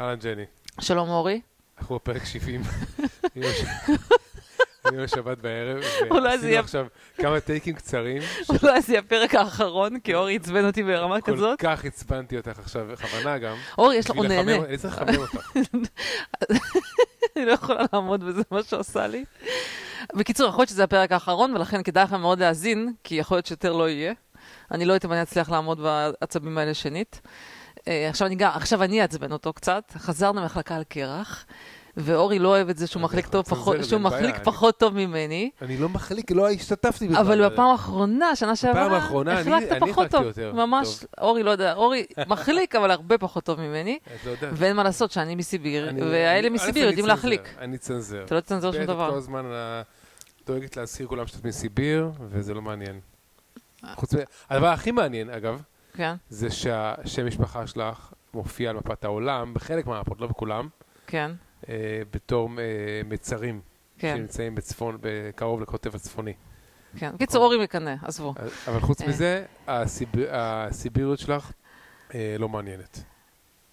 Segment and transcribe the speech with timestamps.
[0.00, 0.44] אהלן ג'ני,
[0.80, 1.40] שלום אורי.
[1.78, 2.62] אנחנו בפרק 70.
[4.92, 8.22] יום שבת בערב, ועשינו עכשיו כמה טייקים קצרים.
[8.62, 11.58] אולי זה יהיה הפרק האחרון, כי אורי עצבן אותי ברמה כל כזאת.
[11.60, 13.56] כך עצבנתי אותך עכשיו, בכוונה גם.
[13.78, 14.56] אורי, יש לו, הוא נהנה.
[14.56, 15.56] אני צריך לחמם אותך.
[17.36, 19.24] אני לא יכולה לעמוד בזה, מה שעושה לי.
[20.14, 23.72] בקיצור, יכול להיות שזה הפרק האחרון, ולכן כדאי לכם מאוד להאזין, כי יכול להיות שיותר
[23.72, 24.12] לא יהיה.
[24.70, 27.20] אני לא יודעת אם אני אצליח לעמוד בעצבים האלה שנית.
[27.90, 29.92] אה, עכשיו אני גם, עכשיו אני אעצבן אותו קצת.
[29.98, 31.46] חזרנו ממחלקה על קרח,
[31.96, 34.78] ואורי לא אוהב את זה שהוא אני מחליק טוב פחות, זה, שהוא מחליק אני- פחות
[34.78, 35.50] טוב ממני.
[35.62, 37.20] אני לא מחליק, לא השתתפתי בזה.
[37.20, 40.26] אבל בפעם האחרונה, שנה שעברה, האחרונה אני- החלקת אני פחות החלקתי טוב.
[40.26, 40.52] יותר.
[40.66, 43.98] ממש, אורי לא יודע, אורי מחליק, אבל הרבה פחות טוב ממני.
[44.26, 44.50] יודעת.
[44.56, 47.54] ואין מה לעשות שאני מסיביר, אני- והאלה אני- מסיביר יודעים אני צנזר, להחליק.
[47.58, 48.24] אני צנזר.
[48.24, 49.10] אתה לא תצנזר שום דבר.
[49.10, 49.82] כל הזמן אה,
[50.46, 53.00] דואגת להזכיר כולם שאת מסיביר, וזה לא מעניין.
[53.84, 53.86] מ...
[54.50, 55.62] הדבר הכי מעניין, אגב,
[56.00, 60.68] כן, זה שהשם משפחה שלך מופיע על מפת העולם, בחלק מהמפות, לא בכולם,
[61.06, 61.30] כן,
[61.68, 61.74] אה,
[62.12, 62.64] בתור אה,
[63.04, 63.60] מצרים,
[63.98, 64.98] כן, שנמצאים בצפון,
[65.36, 66.32] קרוב לקוטב הצפוני.
[66.96, 67.16] כן.
[67.18, 68.34] קיצור, אורי מקנא, עזבו.
[68.68, 69.08] אבל חוץ אה.
[69.08, 71.52] מזה, הסיב- הסיביריות שלך
[72.14, 73.02] אה, לא מעניינת.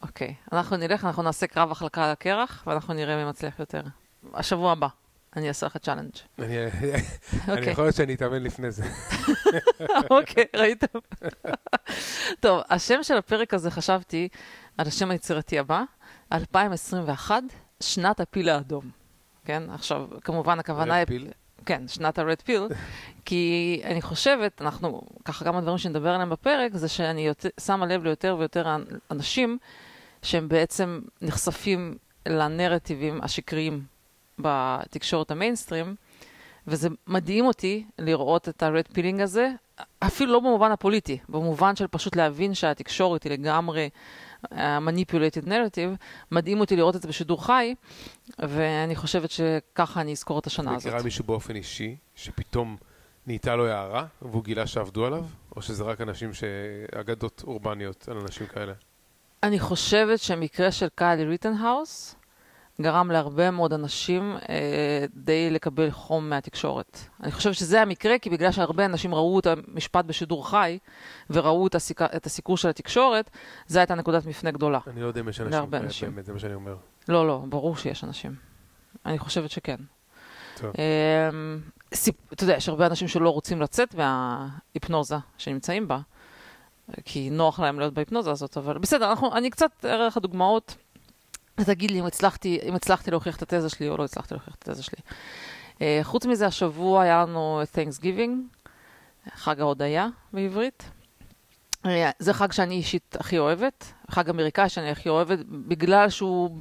[0.01, 3.81] אוקיי, אנחנו נלך, אנחנו נעשה קרב החלקה על הקרח, ואנחנו נראה מי מצליח יותר.
[4.33, 4.87] השבוע הבא,
[5.37, 6.11] אני אעשה לך challenge.
[6.39, 6.55] אני
[7.47, 8.83] אוקיי, יכול להיות שאני אתאמן לפני זה.
[10.11, 10.99] אוקיי, ראיתם?
[12.39, 14.27] טוב, השם של הפרק הזה, חשבתי
[14.77, 15.83] על השם היצירתי הבא,
[16.33, 17.43] 2021,
[17.79, 18.89] שנת הפיל האדום.
[19.45, 21.05] כן, עכשיו, כמובן הכוונה היא...
[21.05, 21.27] pill.
[21.65, 22.61] כן, שנת ה red pill,
[23.25, 28.03] כי אני חושבת, אנחנו, ככה כמה דברים שנדבר עליהם בפרק, זה שאני יותר, שמה לב
[28.03, 28.75] ליותר ויותר
[29.11, 29.57] אנשים
[30.21, 33.83] שהם בעצם נחשפים לנרטיבים השקריים
[34.39, 35.95] בתקשורת המיינסטרים,
[36.67, 39.49] וזה מדהים אותי לראות את הרד פילינג הזה,
[39.99, 43.89] אפילו לא במובן הפוליטי, במובן של פשוט להבין שהתקשורת היא לגמרי
[44.81, 45.91] מניפולטד נרטיב,
[46.31, 47.75] מדהים אותי לראות את זה בשידור חי,
[48.39, 50.87] ואני חושבת שככה אני אזכור את השנה את הזאת.
[50.87, 52.77] מכירה מישהו באופן אישי, שפתאום
[53.27, 55.25] נהייתה לו הערה, והוא גילה שעבדו עליו?
[55.55, 56.43] או שזה רק אנשים ש...
[56.95, 58.73] אגדות אורבניות על אנשים כאלה?
[59.43, 62.15] אני חושבת שהמקרה של קיילי ריטנהאוס
[62.81, 66.99] גרם להרבה מאוד אנשים אה, די לקבל חום מהתקשורת.
[67.23, 70.77] אני חושבת שזה המקרה, כי בגלל שהרבה אנשים ראו את המשפט בשידור חי,
[71.29, 72.01] וראו את, הסיק...
[72.01, 73.29] את הסיקור של התקשורת,
[73.67, 74.79] זו הייתה נקודת מפנה גדולה.
[74.87, 76.11] אני לא יודע אם יש אנשים להרבה כאלה, אנשים.
[76.11, 76.75] באמת, זה מה שאני אומר.
[77.07, 78.35] לא, לא, ברור שיש אנשים.
[79.05, 79.77] אני חושבת שכן.
[80.57, 80.73] טוב.
[80.77, 81.59] אמ,
[81.93, 85.99] סיפ- אתה יודע, יש הרבה אנשים שלא רוצים לצאת מההיפנוזה שנמצאים בה,
[87.05, 90.75] כי נוח להם להיות בהיפנוזה הזאת, אבל בסדר, אנחנו, אני קצת אראה לך דוגמאות,
[91.57, 94.69] ותגיד לי אם הצלחתי, אם הצלחתי להוכיח את התזה שלי או לא הצלחתי להוכיח את
[94.69, 95.01] התזה שלי.
[95.81, 98.57] אה, חוץ מזה, השבוע היה לנו Thanksgiving,
[99.35, 100.89] חג ההודיה בעברית.
[101.85, 106.59] אה, זה חג שאני אישית הכי אוהבת, חג אמריקאי שאני הכי אוהבת, בגלל שהוא,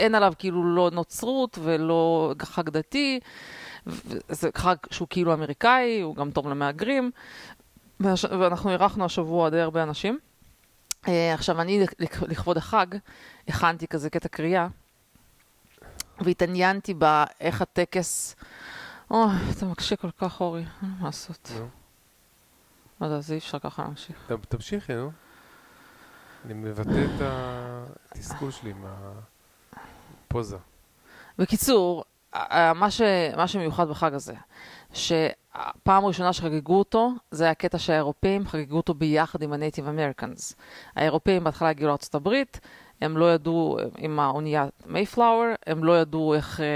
[0.00, 3.20] אין עליו כאילו לא נוצרות ולא חג דתי,
[4.28, 7.10] זה חג שהוא כאילו אמריקאי, הוא גם טוב למהגרים,
[8.00, 10.18] ואנחנו אירחנו השבוע די הרבה אנשים.
[11.08, 12.86] אה, עכשיו, אני לכ- לכבוד החג
[13.48, 14.66] הכנתי כזה קטע קריאה,
[16.20, 18.36] והתעניינתי באיך הטקס...
[19.10, 21.50] אוי, אתה מקשה כל כך, אורי, אין מה לעשות.
[21.58, 21.68] נו.
[23.00, 24.16] לא יודע, זה אי אפשר ככה להמשיך.
[24.48, 25.10] תמשיכי, נו.
[26.44, 27.22] אני מבטא את
[28.10, 28.72] התסכול שלי
[30.28, 30.56] מהפוזה.
[31.38, 33.00] בקיצור, ה- ה- מה, ש...
[33.36, 34.34] מה שמיוחד בחג הזה,
[34.92, 40.54] שהפעם הראשונה שחגגו אותו, זה היה קטע שהאירופאים חגגו אותו ביחד עם ה-Native Americans.
[40.96, 42.60] האירופאים בהתחלה הגיעו הברית,
[43.02, 46.66] הם לא ידעו, עם האונייה מייפלאואר, הם לא ידעו איך אה,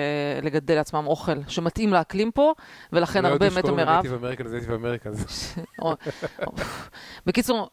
[0.43, 2.53] לגדל לעצמם אוכל שמתאים לאקלים פה,
[2.93, 4.07] ולכן הרבה מתו מרעב.
[4.13, 5.11] American זה Native American.
[5.83, 5.95] או-
[7.27, 7.69] בקיצור,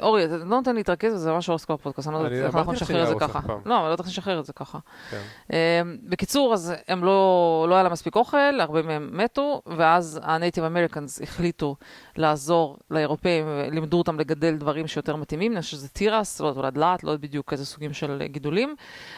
[0.00, 2.56] אורי, אתה לא נותן להתרכז זה ממש הורס כל הפודקאסט, אני לא אני יודעת איך
[2.56, 3.40] אנחנו נשחרר את זה ככה.
[3.66, 4.78] לא, אבל לא יודעת איך נשחרר את זה ככה.
[5.10, 5.20] כן.
[5.52, 10.60] אה, בקיצור, אז הם לא, לא היה להם מספיק אוכל, הרבה מהם מתו, ואז ה-Native
[10.74, 11.76] Americans החליטו
[12.16, 16.70] לעזור לאירופאים, לימדו אותם לגדל דברים שיותר מתאימים, אני חושב שזה תירס, לא יודעת, אולי
[16.70, 18.74] דלעת, לא יודעת בדיוק איזה סוגים של גידולים,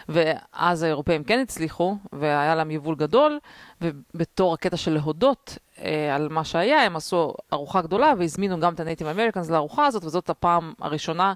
[0.08, 3.38] ואז האירופאים כן הצליחו, והיה להם יבול גדול,
[3.80, 8.80] ובתור הקטע של להודות אה, על מה שהיה, הם עשו ארוחה גדולה והזמינו גם את
[8.80, 11.32] ה-Native Americans לארוחה הזאת, וזאת הפעם הראשונה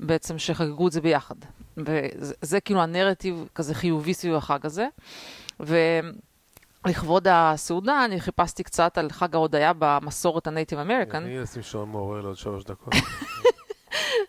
[0.00, 1.34] בעצם שחגגו את זה ביחד.
[1.76, 4.86] וזה זה כאילו הנרטיב כזה חיובי סביב החג הזה.
[5.60, 11.16] ולכבוד הסעודה, אני חיפשתי קצת על חג ההודיה במסורת ה-Native American.
[11.16, 12.94] אני אשים שעון מעורר לעוד שלוש דקות.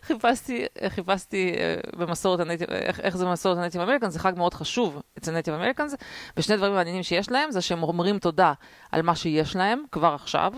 [0.06, 4.32] חיפשתי, חיפשתי אה, במסורת ה Native, איך, איך זה במסורת ה Native Americans, זה חג
[4.36, 5.94] מאוד חשוב אצל Native Americans,
[6.36, 8.52] ושני דברים מעניינים שיש להם, זה שהם אומרים תודה
[8.92, 10.52] על מה שיש להם כבר עכשיו,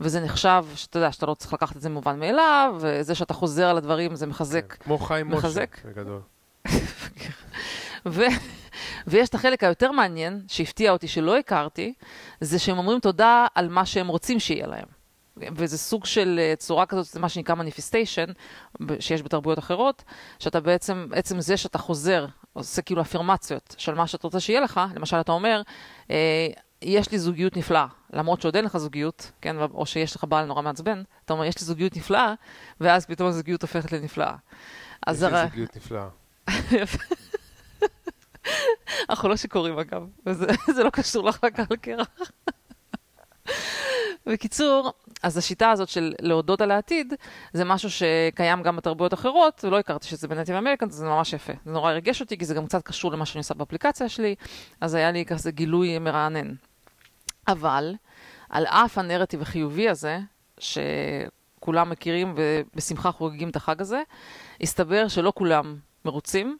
[0.00, 3.66] וזה נחשב, שאתה יודע, שאתה לא צריך לקחת את זה מובן מאליו, וזה שאתה חוזר
[3.66, 4.72] על הדברים זה מחזק.
[4.72, 5.64] כן, כמו חיים משה.
[5.84, 6.20] בגדול.
[8.06, 8.22] ו...
[9.06, 11.94] ויש את החלק היותר מעניין, שהפתיע אותי שלא הכרתי,
[12.40, 14.99] זה שהם אומרים תודה על מה שהם רוצים שיהיה להם.
[15.54, 18.26] וזה סוג של אה, צורה כזאת, זה מה שנקרא מניפיסטיישן,
[19.00, 20.04] שיש בתרבויות אחרות,
[20.38, 24.80] שאתה בעצם, עצם זה שאתה חוזר, עושה כאילו אפירמציות של מה שאתה רוצה שיהיה לך,
[24.94, 25.62] למשל אתה אומר,
[26.10, 26.48] אה,
[26.82, 30.62] יש לי זוגיות נפלאה, למרות שעוד אין לך זוגיות, כן, או שיש לך בעל נורא
[30.62, 32.34] מעצבן, אתה אומר, יש לי זוגיות נפלאה,
[32.80, 34.34] ואז פתאום הזוגיות הופכת לנפלאה.
[35.08, 36.08] יש לי זוגיות נפלאה.
[39.10, 42.08] אנחנו לא שיכורים אגב, וזה לא קשור לחלקה על קרח.
[44.26, 44.92] בקיצור,
[45.22, 47.14] אז השיטה הזאת של להודות על העתיד,
[47.52, 51.52] זה משהו שקיים גם בתרבויות אחרות, ולא הכרתי שזה בנטיב אמריקן, זה ממש יפה.
[51.64, 54.34] זה נורא הרגש אותי, כי זה גם קצת קשור למה שאני עושה באפליקציה שלי,
[54.80, 56.54] אז היה לי כזה גילוי מרענן.
[57.48, 57.94] אבל,
[58.50, 60.18] על אף הנרטיב החיובי הזה,
[60.58, 64.02] שכולם מכירים ובשמחה חוגגים את החג הזה,
[64.60, 66.58] הסתבר שלא כולם מרוצים,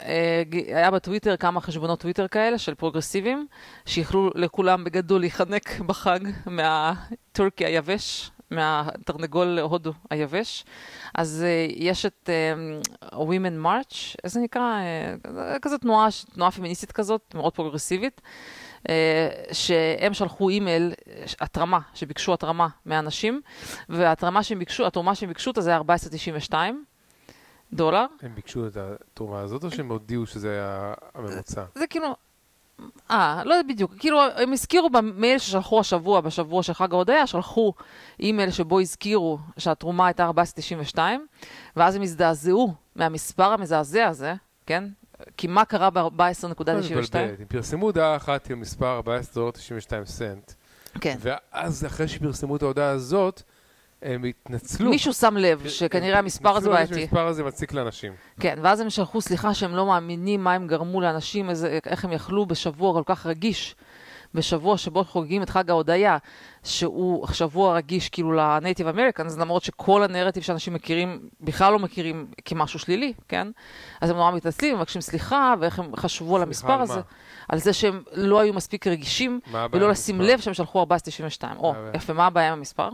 [0.00, 3.46] והיה בטוויטר כמה חשבונות טוויטר כאלה של פרוגרסיבים,
[3.86, 10.64] שיכלו לכולם בגדול להיחנק בחג מהטורקי היבש, מהתרנגול הודו היבש.
[11.14, 14.80] אז uh, יש את uh, Women March, איך זה נקרא?
[15.24, 18.20] Uh, כזאת תנועה, תנועה פמיניסטית כזאת, מאוד פרוגרסיבית.
[18.82, 18.88] uh,
[19.52, 20.92] שהם שלחו אימייל,
[21.40, 23.40] התרמה, שביקשו התרמה מהאנשים,
[23.88, 26.54] והתרמה שהם ביקשו, התרומה שהם ביקשו, זה היה 14.92.
[27.72, 28.06] דולר.
[28.22, 31.64] הם ביקשו את התרומה הזאת, או שהם הודיעו שזה היה הממוצע?
[31.74, 32.14] זה כאילו...
[33.10, 33.94] אה, לא יודע בדיוק.
[33.98, 37.72] כאילו, הם הזכירו במייל ששלחו השבוע, בשבוע של חג ההודיה, שלחו
[38.20, 40.30] אימייל שבו הזכירו שהתרומה הייתה
[40.94, 40.98] 14.92,
[41.76, 44.34] ואז הם הזדעזעו מהמספר המזעזע הזה,
[44.66, 44.84] כן?
[45.36, 47.14] כי מה קרה ב-14.92?
[47.14, 49.00] הם פרסמו הודעה אחת עם מספר
[49.34, 50.52] 14.92 סנט.
[51.00, 51.16] כן.
[51.20, 53.42] ואז אחרי שפרסמו את ההודעה הזאת,
[54.02, 54.90] הם התנצלו.
[54.90, 57.00] מישהו שם לב שכנראה המספר הזה בעייתי.
[57.02, 58.12] המספר הזה מציק לאנשים.
[58.40, 62.12] כן, ואז הם שלחו סליחה שהם לא מאמינים מה הם גרמו לאנשים, איזה, איך הם
[62.12, 63.76] יכלו בשבוע כל כך רגיש,
[64.34, 66.18] בשבוע שבו חוגגים את חג ההודיה,
[66.64, 72.78] שהוא שבוע רגיש כאילו לנייטיב אמריקאנס, למרות שכל הנרטיב שאנשים מכירים, בכלל לא מכירים כמשהו
[72.78, 73.48] שלילי, כן?
[74.00, 76.96] אז הם נורא מתנצלים, מבקשים סליחה, ואיך הם חשבו על המספר על הזה.
[76.96, 77.00] מה?
[77.48, 79.40] על זה שהם לא היו מספיק רגישים,
[79.72, 81.56] ולא לשים לב שהם שלחו 1492.
[81.58, 82.88] או, יפה, מה הבעיה עם המספר?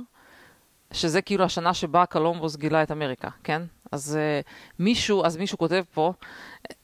[0.93, 3.63] שזה כאילו השנה שבה קולומבוס גילה את אמריקה, כן?
[3.93, 4.49] אז uh,
[4.79, 6.13] מישהו, אז מישהו כותב פה,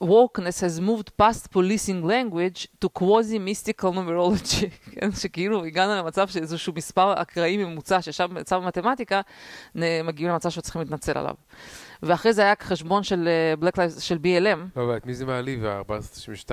[0.02, 5.12] wokeness has moved past policing language to quasi-mystical numerology, כן?
[5.12, 9.20] שכאילו הגענו למצב שאיזשהו מספר אקראי ממוצע שישב במצב במתמטיקה,
[9.75, 11.34] מגיעים למצב שצריכים להתנצל עליו.
[12.02, 14.78] ואחרי זה היה חשבון של uh, Black Lives, של BLM.
[14.78, 16.50] לא, את מי זה מעליב, ה-492?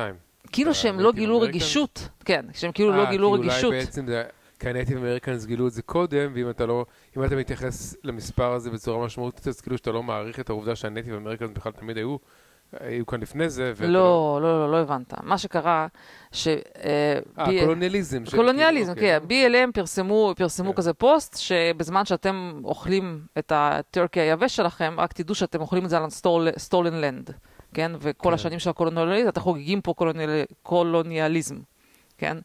[0.51, 3.63] כאילו שהם לא גילו רגישות, כן, שהם כאילו לא גילו רגישות.
[3.63, 4.23] אולי בעצם זה...
[4.65, 6.85] כי הנייטיב אמריקאנס גילו את זה קודם, ואם אתה לא,
[7.17, 11.13] אם אתה מתייחס למספר הזה בצורה משמעותית, אז כאילו שאתה לא מעריך את העובדה שהנייטיב
[11.13, 12.17] אמריקאנס בכלל תמיד היו,
[12.79, 13.73] היו כאן לפני זה.
[13.79, 15.13] לא, לא, לא, לא, לא הבנת.
[15.23, 15.87] מה שקרה,
[16.31, 16.47] ש...
[16.47, 17.19] אה,
[17.59, 18.23] קולוניאליזם.
[18.35, 19.19] קולוניאליזם, כן.
[19.27, 20.77] BLM פרסמו, פרסמו כן.
[20.77, 25.97] כזה פוסט, שבזמן שאתם אוכלים את הטורקי היבש שלכם, רק תדעו שאתם אוכלים את זה
[25.97, 26.09] על
[26.57, 27.29] סטולן לנד,
[27.73, 27.91] כן?
[27.99, 28.33] וכל כן.
[28.33, 29.93] השנים של הקולוניאליזם, אתם חוגגים פה
[30.63, 31.57] קולוניאליזם,
[32.17, 32.37] כן?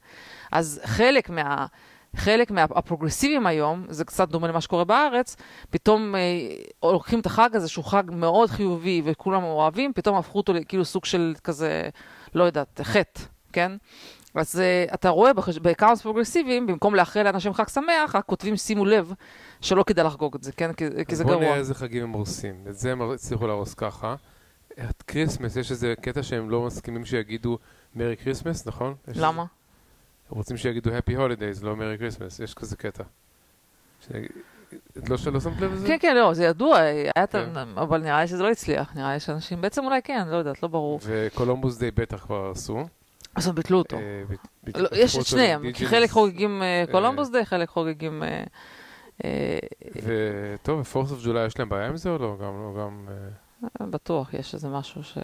[0.53, 1.67] אז חלק מה...
[2.17, 5.37] חלק מהפרוגרסיביים היום, זה קצת דומה למה שקורה בארץ,
[5.71, 6.21] פתאום אה,
[6.93, 11.05] לוקחים את החג הזה, שהוא חג מאוד חיובי וכולם אוהבים, פתאום הפכו אותו לכאילו סוג
[11.05, 11.89] של כזה,
[12.35, 13.21] לא יודעת, חטא,
[13.53, 13.73] כן?
[14.35, 15.31] אז אה, אתה רואה
[15.63, 19.13] ב accounts פרוגרסיביים, במקום לאחל לאנשים חג שמח, רק כותבים שימו לב
[19.61, 20.73] שלא כדאי לחגוג את זה, כן?
[20.73, 21.37] כי, כי זה גרוע.
[21.37, 22.65] בוא נראה איזה חגים הם הורסים.
[22.69, 24.15] את זה הם הצליחו להרוס ככה.
[24.91, 27.59] את Christmas, יש איזה קטע שהם לא מסכימים שיגידו
[27.95, 28.95] Merry Christmas, נכון?
[29.09, 29.45] למה?
[30.31, 33.05] רוצים שיגידו Happy Holidays, לא Merry Christmas, יש כזה קטע.
[34.99, 35.87] את לא שלא שמת לב לזה?
[35.87, 37.57] כן, כן, לא, זה ידוע, היה כן.
[37.57, 40.69] אבל נראה לי שזה לא הצליח, נראה לי שאנשים, בעצם אולי כן, לא יודעת, לא
[40.69, 41.01] ברור.
[41.03, 42.87] וקולומבוס די בטח כבר עשו.
[43.35, 43.97] אז הם ביטלו אותו.
[43.97, 44.23] אה,
[44.77, 48.23] לא, יש את שניהם, כי חלק חוגגים קולומבוס די, חלק חוגגים...
[50.03, 52.37] וטוב, ו-4th of July יש להם בעיה עם זה או לא?
[52.41, 53.09] גם, לא, גם...
[53.91, 55.19] בטוח, יש איזה משהו ש...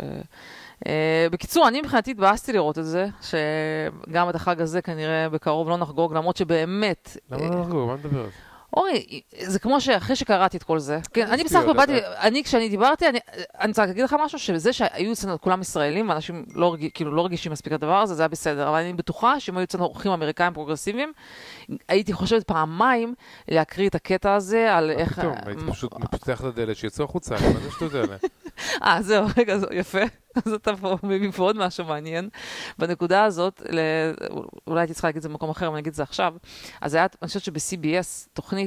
[0.85, 0.89] Uh,
[1.31, 6.15] בקיצור, אני מבחינתי התבאסתי לראות את זה, שגם את החג הזה כנראה בקרוב לא נחגוג,
[6.15, 7.17] למרות שבאמת...
[7.31, 7.89] למה לא נחגוג?
[7.89, 8.31] מה מדברת?
[8.77, 12.69] אורי, זה כמו שאחרי שקראתי את כל זה, כן, אני בסך הכל באתי, אני כשאני
[12.69, 13.19] דיברתי, אני,
[13.61, 17.53] אני רוצה להגיד לך משהו, שזה שהיו אצלנו כולם ישראלים, ואנשים לא, כאילו, לא רגישים
[17.53, 21.13] מספיק לדבר הזה, זה היה בסדר, אבל אני בטוחה שאם היו אצלנו אורחים אמריקאים פרגרסיביים,
[21.89, 23.15] הייתי חושבת פעמיים
[23.49, 25.19] להקריא את הקטע הזה על איך...
[25.19, 28.17] פתאום, הייתי פשוט מפתח את הדלת, שיצאו החוצה, מה זה שטות האלה?
[28.83, 30.03] אה, זהו, רגע, יפה.
[30.45, 32.29] אז אתה פה מביא פה עוד משהו מעניין.
[32.79, 33.63] בנקודה הזאת,
[34.67, 36.35] אולי הייתי צריכה להגיד את זה במקום אחר, אבל אני אגיד את זה עכשיו.
[36.81, 38.66] אז היה, אני חושבת שב-CBS, תוכנית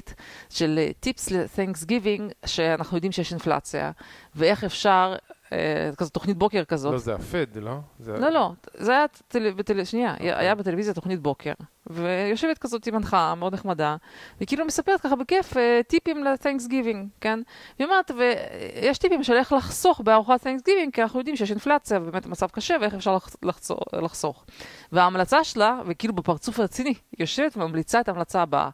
[0.50, 3.92] של טיפס ל-Thanksgiving, שאנחנו יודעים שיש אינפלציה,
[4.36, 5.16] ואיך אפשר
[5.54, 6.92] אה, כזאת תוכנית בוקר כזאת.
[6.94, 7.74] לא, זה הפד, לא?
[8.00, 9.52] זה- לא, לא, זה היה טל...
[9.52, 9.84] בטל...
[9.84, 11.54] שנייה, היה בטלוויזיה תוכנית בוקר,
[11.88, 13.96] ויושבת כזאת עם מנחה מאוד נחמדה,
[14.38, 17.40] והיא כאילו מספרת ככה בכיף אה, טיפים ל-Thanksgiving, כן?
[17.80, 22.26] והיא אומרת, ויש טיפים של איך לחסוך בארוחת Thanksgiving, כי אנחנו יודעים שיש אינפלציה, ובאמת
[22.26, 23.30] מצב קשה, ואיך אפשר לח...
[23.44, 24.46] לחסוך, לחסוך.
[24.92, 28.70] וההמלצה שלה, וכאילו בפרצוף רציני, היא יושבת וממליצה את ההמלצה הבאה.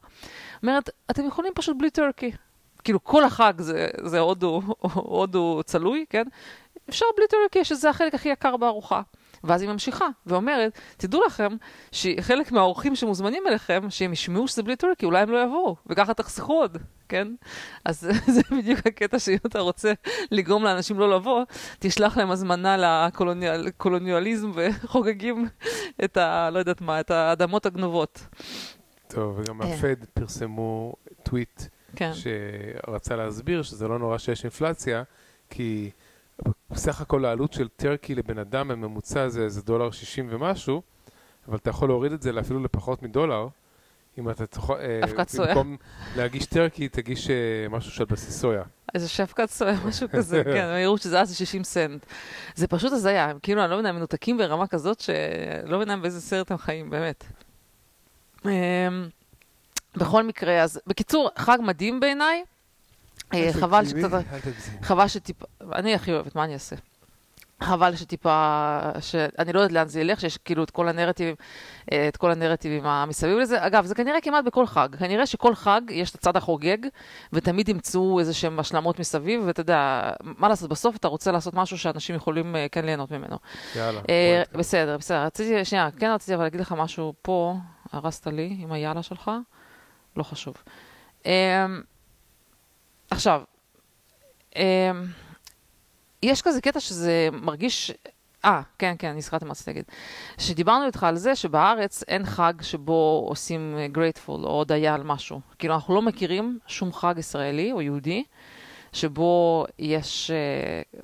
[0.63, 2.31] אומרת, אתם יכולים פשוט בלי טורקי.
[2.83, 4.61] כאילו כל החג זה, זה הודו,
[4.93, 6.23] הודו צלוי, כן?
[6.89, 9.01] אפשר בלי טורקי, שזה החלק הכי יקר בארוחה.
[9.45, 11.55] ואז היא ממשיכה ואומרת, תדעו לכם
[11.91, 16.53] שחלק מהאורחים שמוזמנים אליכם, שהם ישמעו שזה בלי טורקי, אולי הם לא יבואו, וככה תחסכו
[16.53, 16.77] עוד,
[17.09, 17.27] כן?
[17.85, 17.99] אז
[18.35, 19.93] זה בדיוק הקטע שאם אתה רוצה
[20.31, 21.43] לגרום לאנשים לא לבוא,
[21.79, 22.77] תשלח להם הזמנה
[23.37, 25.47] לקולוניאליזם וחוגגים
[26.03, 26.49] את ה...
[26.49, 28.27] לא יודעת מה, את האדמות הגנובות.
[29.07, 29.73] טוב, וגם אה.
[29.73, 31.61] הפד פרסמו טוויט
[31.95, 32.11] כן.
[32.13, 35.03] שרצה להסביר שזה לא נורא שיש אינפלציה,
[35.49, 35.91] כי
[36.69, 40.81] בסך הכל העלות של טרקי לבן אדם בממוצע זה איזה דולר שישים ומשהו,
[41.47, 43.47] אבל אתה יכול להוריד את זה אפילו לפחות מדולר.
[44.17, 45.47] אם אתה תוכל, אה, אבקת סויה.
[45.47, 45.77] במקום
[46.15, 47.35] להגיש טרקי, תגיש אה,
[47.69, 48.63] משהו של בסיס סויה.
[48.93, 52.05] איזה שפקת סויה, משהו כזה, כן, הם יראו שזה אז 60 סנט.
[52.55, 56.21] זה פשוט הזיה, הם כאילו, אני לא מבינה, הם מנותקים ברמה כזאת שלא מבינה באיזה
[56.21, 57.23] סרט הם חיים, באמת.
[58.45, 58.49] אמ,
[59.95, 62.43] בכל מקרה, אז בקיצור, חג מדהים בעיניי.
[63.33, 64.11] אה, חבל שקצת...
[64.81, 66.75] חבל שטיפה, אני הכי אוהבת, מה אני אעשה?
[67.61, 71.35] חבל שטיפה, שאני לא יודעת לאן זה ילך, שיש כאילו את כל הנרטיבים,
[71.91, 73.67] אה, את כל הנרטיבים המסביב לזה.
[73.67, 74.89] אגב, זה כנראה כמעט בכל חג.
[74.99, 76.77] כנראה שכל חג יש את הצד החוגג,
[77.33, 81.77] ותמיד ימצאו איזה שהם השלמות מסביב, ואתה יודע, מה לעשות, בסוף אתה רוצה לעשות משהו
[81.77, 83.37] שאנשים יכולים אה, כן ליהנות ממנו.
[83.75, 84.01] יאללה.
[84.09, 84.43] אה.
[84.53, 85.25] בסדר, בסדר.
[85.25, 87.55] רציתי, שנייה, כן רציתי אבל להגיד לך משהו פה,
[87.91, 89.31] הרסת לי עם היאללה שלך,
[90.17, 90.55] לא חשוב.
[91.25, 91.65] אה,
[93.09, 93.41] עכשיו,
[94.55, 94.91] אה,
[96.23, 97.91] יש כזה קטע שזה מרגיש...
[98.45, 99.83] אה, כן, כן, נזכרתי מה רציתי להגיד.
[100.37, 105.41] שדיברנו איתך על זה שבארץ אין חג שבו עושים אה, grateful או הודיה על משהו.
[105.59, 108.23] כאילו, אנחנו לא מכירים שום חג ישראלי או יהודי
[108.95, 110.37] שבו יש אה,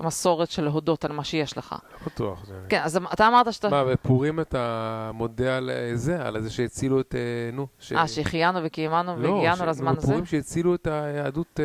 [0.06, 1.72] מסורת של להודות על מה שיש לך.
[1.92, 2.44] לא בטוח.
[2.46, 3.68] זה- כן, אז אתה אמרת שאתה...
[3.68, 7.20] מה, בפורים אתה מודה על אה, זה, על זה שהצילו את, אה,
[7.56, 7.66] נו.
[7.78, 10.06] ש- אה, שהחיינו וקיימנו לא, והגיענו ש- לזמן הזה?
[10.06, 11.60] בפורים שהצילו את היהדות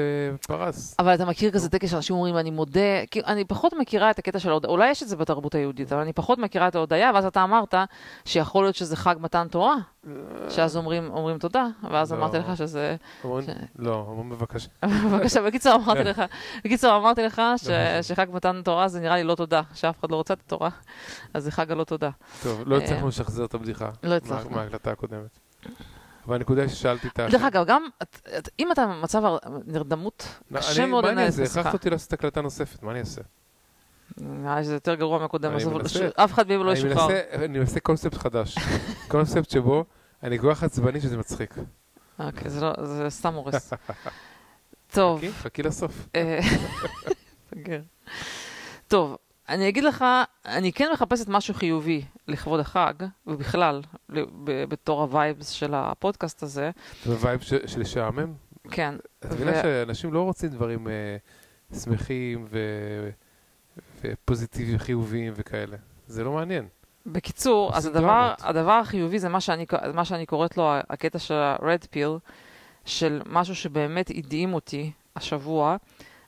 [0.47, 0.95] פרס.
[0.99, 2.79] אבל אתה מכיר כזה טקס שאנשים אומרים, אני מודה,
[3.11, 6.01] כאילו, אני פחות מכירה את הקטע של ההודיה, אולי יש את זה בתרבות היהודית, אבל
[6.01, 7.73] אני פחות מכירה את ההודיה, ואז אתה אמרת
[8.25, 9.75] שיכול להיות שזה חג מתן תורה,
[10.49, 12.17] שאז אומרים, אומרים תודה, ואז לא.
[12.17, 12.95] אמרתי לך שזה...
[13.23, 13.49] אומרים, ש-
[13.79, 14.69] לא, אומרים בבקשה.
[15.11, 16.21] בבקשה, בקיצור אמרתי לך,
[16.65, 17.67] בקיצור אמרתי לך ש-
[18.07, 20.69] שחג מתן תורה זה נראה לי לא תודה, שאף אחד לא רוצה את התורה,
[21.33, 22.09] אז זה חג הלא תודה.
[22.43, 23.89] טוב, לא אה, הצלחנו לשחזר את הבדיחה.
[24.03, 24.49] לא הצלחנו.
[24.49, 25.39] מה- מההקלטה הקודמת.
[26.27, 27.27] אבל הנקודה היא ששאלתי את ה...
[27.31, 27.87] דרך אגב, גם
[28.59, 29.23] אם אתה במצב
[29.65, 31.43] נרדמות, לא, קשה אני- מאוד מה אני לנהל את אעשה?
[31.43, 31.59] השיחה.
[31.59, 33.21] הכרחת אותי לעשות הקלטה נוספת, מה אני אעשה?
[34.17, 35.63] נראה לי שזה יותר גרוע מהקודם, אני
[36.15, 37.19] אף אחד מהם לא אני ישוחרר.
[37.33, 38.55] אני מנסה קונספט חדש.
[39.11, 39.85] קונספט שבו
[40.23, 41.55] אני כל כך עצבני שזה מצחיק.
[42.19, 43.73] אוקיי, זה לא- זה סתם הורס.
[44.93, 45.17] טוב.
[45.19, 46.07] חכי, חכי לסוף.
[46.15, 46.39] אה,
[47.55, 47.81] סגר.
[48.87, 49.17] טוב,
[49.49, 50.05] אני אגיד לך,
[50.45, 52.93] אני כן מחפשת משהו חיובי לכבוד החג,
[53.27, 53.81] ובכלל,
[54.43, 56.71] בתור ה vibes של הפודקאסט הזה.
[57.05, 58.33] זה vibe ש- של לשעמם?
[58.71, 61.17] כן, את מבינה ו- שאנשים לא רוצים דברים אה,
[61.79, 63.09] שמחים ו-
[64.03, 65.77] ופוזיטיביים, חיוביים וכאלה.
[66.07, 66.67] זה לא מעניין.
[67.07, 68.33] בקיצור, אז הדבר.
[68.39, 72.31] הדבר החיובי זה מה שאני, מה שאני קוראת לו הקטע של ה-red pill,
[72.85, 75.75] של משהו שבאמת הדהים אותי השבוע,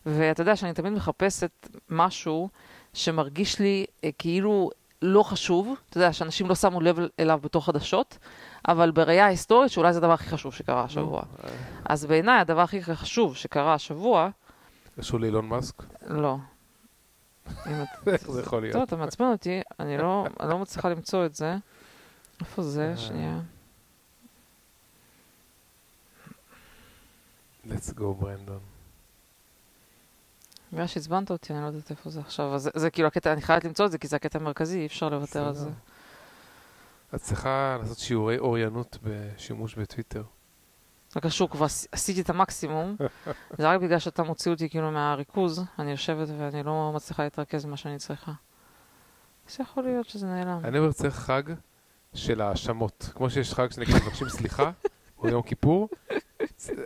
[0.05, 2.49] ואתה יודע שאני תמיד מחפשת משהו
[2.93, 4.69] שמרגיש לי אה, כאילו
[5.01, 8.17] לא חשוב, אתה יודע, שאנשים לא שמו לב אליו בתור חדשות,
[8.67, 11.21] אבל בראייה ההיסטורית שאולי זה הדבר הכי חשוב שקרה השבוע.
[11.43, 11.49] אה,
[11.85, 14.29] אז בעיניי הדבר הכי חשוב שקרה השבוע,
[14.99, 15.83] קשור לאילון מאסק?
[16.07, 16.37] לא.
[18.07, 18.73] איך זה יכול להיות?
[18.73, 21.55] טוב, אתה מעצבן אותי, אני לא, לא מצליחה למצוא את זה.
[22.39, 22.91] איפה זה?
[22.91, 22.97] אה.
[22.97, 23.39] שנייה.
[27.65, 28.59] let's go ברנדון.
[30.73, 32.55] בגלל שעצבנת אותי, אני לא יודעת איפה זה עכשיו.
[32.55, 34.85] אז זה, זה כאילו הקטע, אני חייבת למצוא את זה, כי זה הקטע המרכזי, אי
[34.85, 35.69] אפשר לוותר על זה.
[37.15, 40.23] את צריכה לעשות שיעורי אוריינות בשימוש בטוויטר.
[41.09, 42.95] זה קשור, כבר עש- עשיתי את המקסימום.
[43.57, 47.77] זה רק בגלל שאתה מוציא אותי כאילו מהריכוז, אני יושבת ואני לא מצליחה להתרכז במה
[47.77, 48.31] שאני צריכה.
[49.49, 50.59] אז יכול להיות שזה נעלם.
[50.65, 51.43] אני אומר צריך חג
[52.13, 53.09] של האשמות.
[53.15, 54.71] כמו שיש חג שנגיד מבקשים סליחה,
[55.17, 55.89] או יום כיפור,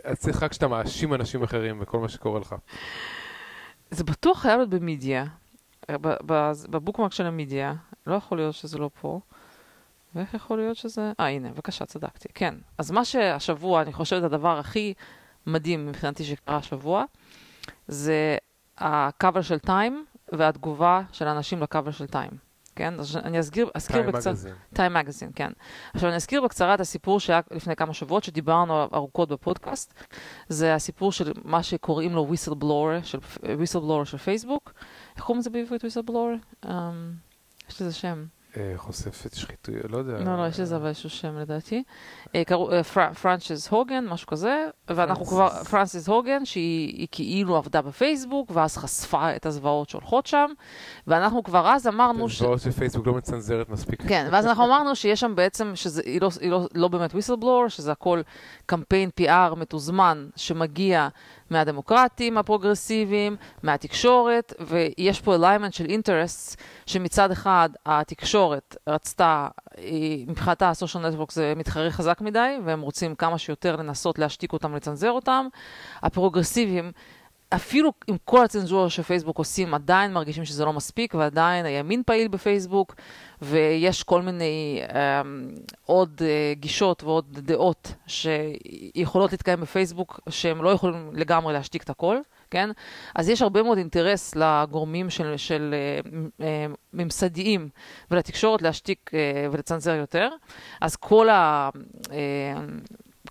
[0.04, 2.54] אז צריך חג שאתה מאשים אנשים אחרים בכל מה שקורה לך.
[3.90, 5.24] זה בטוח חייב להיות במדיה,
[6.70, 7.74] בבוקמרק של המדיה,
[8.06, 9.20] לא יכול להיות שזה לא פה.
[10.14, 11.12] ואיך יכול להיות שזה...
[11.20, 12.28] אה, הנה, בבקשה, צדקתי.
[12.34, 12.54] כן.
[12.78, 14.94] אז מה שהשבוע, אני חושבת, הדבר הכי
[15.46, 17.04] מדהים מבחינתי שקרה השבוע,
[17.88, 18.36] זה
[18.78, 22.30] הקאבר של טיים והתגובה של האנשים לקאבר של טיים.
[22.76, 23.00] כן?
[23.00, 24.32] אז אני אזכיר, אזכיר בקצרה...
[24.32, 24.54] מגזין.
[24.72, 25.52] טיים מגזין, כן.
[25.94, 29.94] עכשיו אני אזכיר בקצרה את הסיפור שהיה לפני כמה שבועות, שדיברנו ארוכות בפודקאסט.
[30.48, 34.72] זה הסיפור של מה שקוראים לו whistleblower של, whistleblower של פייסבוק.
[35.16, 36.64] איך קוראים לזה בעברית whistleblower?
[36.66, 36.68] Um,
[37.68, 38.24] יש לזה שם.
[38.56, 40.18] אה, חושפת שחיתויות, לא יודע.
[40.18, 41.82] לא, לא, יש לזה אבל איזשהו שם לדעתי.
[42.34, 45.68] אה, קראו אה, פר- פרנצ'ס הוגן, משהו כזה, ואנחנו כבר, פרנסיס.
[45.70, 50.46] פרנסיס הוגן, שהיא היא כאילו עבדה בפייסבוק, ואז חשפה את הזוועות שהולכות שם,
[51.06, 52.38] ואנחנו כבר אז אמרנו ש...
[52.38, 54.02] זוועות שפייסבוק לא מצנזרת מספיק.
[54.08, 58.20] כן, ואז אנחנו אמרנו שיש שם בעצם, שהיא לא, לא, לא באמת whistleblower, שזה הכל
[58.66, 61.08] קמפיין PR מתוזמן שמגיע
[61.50, 71.14] מהדמוקרטים הפרוגרסיביים, מהתקשורת, ויש פה alignment של interests, שמצד אחד התקשורת רצתה, היא- מבחינתה ה-social
[71.14, 75.46] network זה מתחרה חזק מדי, והם רוצים כמה שיותר לנסות להשתיק אותם ולצנזר אותם.
[76.02, 76.92] הפרוגרסיביים,
[77.54, 82.94] אפילו עם כל הצנזורה שפייסבוק עושים, עדיין מרגישים שזה לא מספיק, ועדיין הימין פעיל בפייסבוק,
[83.42, 84.92] ויש כל מיני um,
[85.86, 92.16] עוד uh, גישות ועוד דעות שיכולות להתקיים בפייסבוק, שהם לא יכולים לגמרי להשתיק את הכל,
[92.50, 92.70] כן?
[93.14, 96.06] אז יש הרבה מאוד אינטרס לגורמים של, של uh,
[96.40, 96.42] uh,
[96.92, 97.68] ממסדיים
[98.10, 100.28] ולתקשורת להשתיק uh, ולצנזר יותר.
[100.80, 101.70] אז כל ה...
[102.04, 102.10] Uh,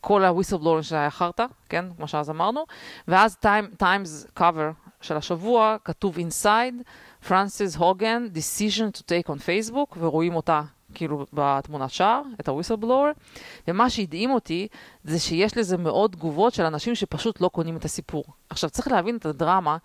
[0.01, 1.85] כל ה-whistleblower שהיה חרטא, כן?
[1.97, 2.63] כמו שאז אמרנו.
[3.07, 3.37] ואז
[3.77, 6.83] Times cover של השבוע, כתוב Inside
[7.27, 10.61] Frances Haugen's decision to take on Facebook, ורואים אותה
[10.93, 13.39] כאילו בתמונת שער, את ה-whistleblower.
[13.67, 14.67] ומה שהדהים אותי,
[15.03, 18.23] זה שיש לזה מאוד תגובות של אנשים שפשוט לא קונים את הסיפור.
[18.49, 19.77] עכשיו, צריך להבין את הדרמה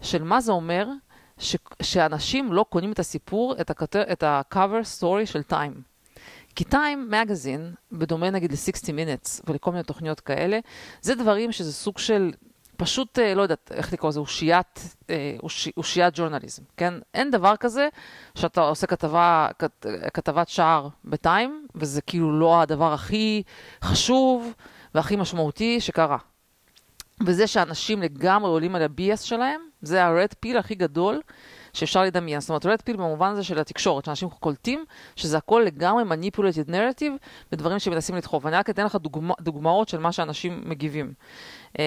[0.00, 0.88] של מה זה אומר
[1.38, 5.93] ש- שאנשים לא קונים את הסיפור, את, הכתר, את ה-cover story של טיים.
[6.54, 10.58] כי טיים מגזין, בדומה נגיד ל-60 Minutes ולכל מיני תוכניות כאלה,
[11.00, 12.32] זה דברים שזה סוג של,
[12.76, 16.94] פשוט, אה, לא יודעת איך לקרוא לזה, אושיית, אה, אושי, אושיית ג'ורנליזם, כן?
[17.14, 17.88] אין דבר כזה
[18.34, 23.42] שאתה עושה כתבה, כת, כתבת שער בטיים, וזה כאילו לא הדבר הכי
[23.82, 24.52] חשוב
[24.94, 26.18] והכי משמעותי שקרה.
[27.26, 31.20] וזה שאנשים לגמרי עולים על ה-BS שלהם, זה ה-red pill הכי גדול
[31.74, 32.40] שאפשר לדמיין.
[32.40, 34.84] זאת אומרת, red pill במובן הזה של התקשורת, שאנשים קולטים
[35.16, 38.44] שזה הכל לגמרי manipulated narrative ודברים שמנסים לדחוף.
[38.44, 41.12] ואני רק אתן לך דוגמא, דוגמאות של מה שאנשים מגיבים.
[41.78, 41.84] אה,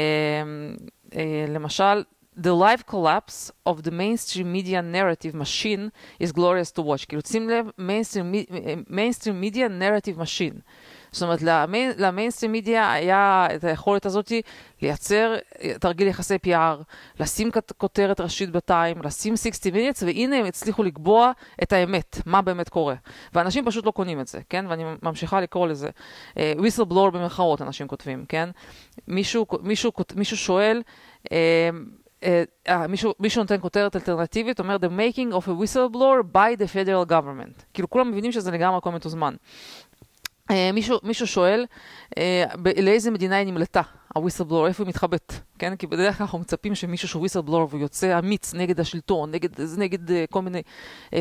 [1.16, 2.04] אה, למשל,
[2.40, 7.06] The live collapse of the mainstream media narrative machine is glorious to watch.
[7.08, 8.52] כאילו, שים לב, mainstream,
[8.90, 10.62] mainstream media narrative machine.
[11.12, 14.32] זאת אומרת, למיין- למיינסטרים מידיה היה את היכולת הזאת
[14.82, 15.36] לייצר
[15.80, 16.84] תרגיל יחסי PR,
[17.20, 21.32] לשים כותרת ראשית בטיים, לשים 60 minutes, והנה הם הצליחו לקבוע
[21.64, 22.96] את האמת, מה באמת קורה.
[23.34, 24.66] ואנשים פשוט לא קונים את זה, כן?
[24.70, 25.90] ואני ממשיכה לקרוא לזה.
[26.38, 28.50] אה, whistleblower במרכאות, אנשים כותבים, כן?
[29.08, 30.82] מישהו, מישהו, מישהו שואל,
[31.32, 31.70] אה,
[32.90, 37.64] מישהו, מישהו נותן כותרת אלטרנטיבית, אומר The making of a whistleblower by the federal government.
[37.74, 39.36] כאילו כולם מבינים שזה לגמרי הכל מתוזמן.
[40.52, 41.66] Uh, מישהו, מישהו שואל,
[42.62, 43.82] ב- לאיזה מדינה היא נמלטה,
[44.16, 45.76] ה-whistleblower, איפה היא מתחבאת, כן?
[45.76, 50.10] כי בדרך כלל אנחנו מצפים שמישהו שהוא whistleblower והוא יוצא אמיץ נגד השלטון, נגד, נגד
[50.10, 50.62] uh, כל מיני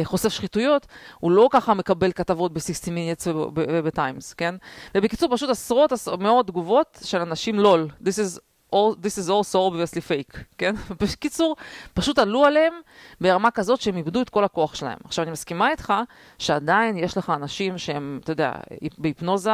[0.05, 0.87] חושף שחיתויות,
[1.21, 4.55] הוא לא ככה מקבל כתבות ב-60 minutes וב-times, כן?
[4.95, 7.89] ובקיצור, פשוט עשרות, עשרות, מאות תגובות של אנשים לול.
[8.03, 8.41] This is
[8.73, 10.75] all, this is also obviously fake, כן?
[11.01, 11.57] בקיצור,
[11.95, 12.73] פשוט עלו עליהם
[13.21, 14.99] ברמה כזאת שהם איבדו את כל הכוח שלהם.
[15.05, 15.93] עכשיו, אני מסכימה איתך
[16.39, 18.53] שעדיין יש לך אנשים שהם, אתה יודע,
[18.99, 19.51] בהיפנוזה,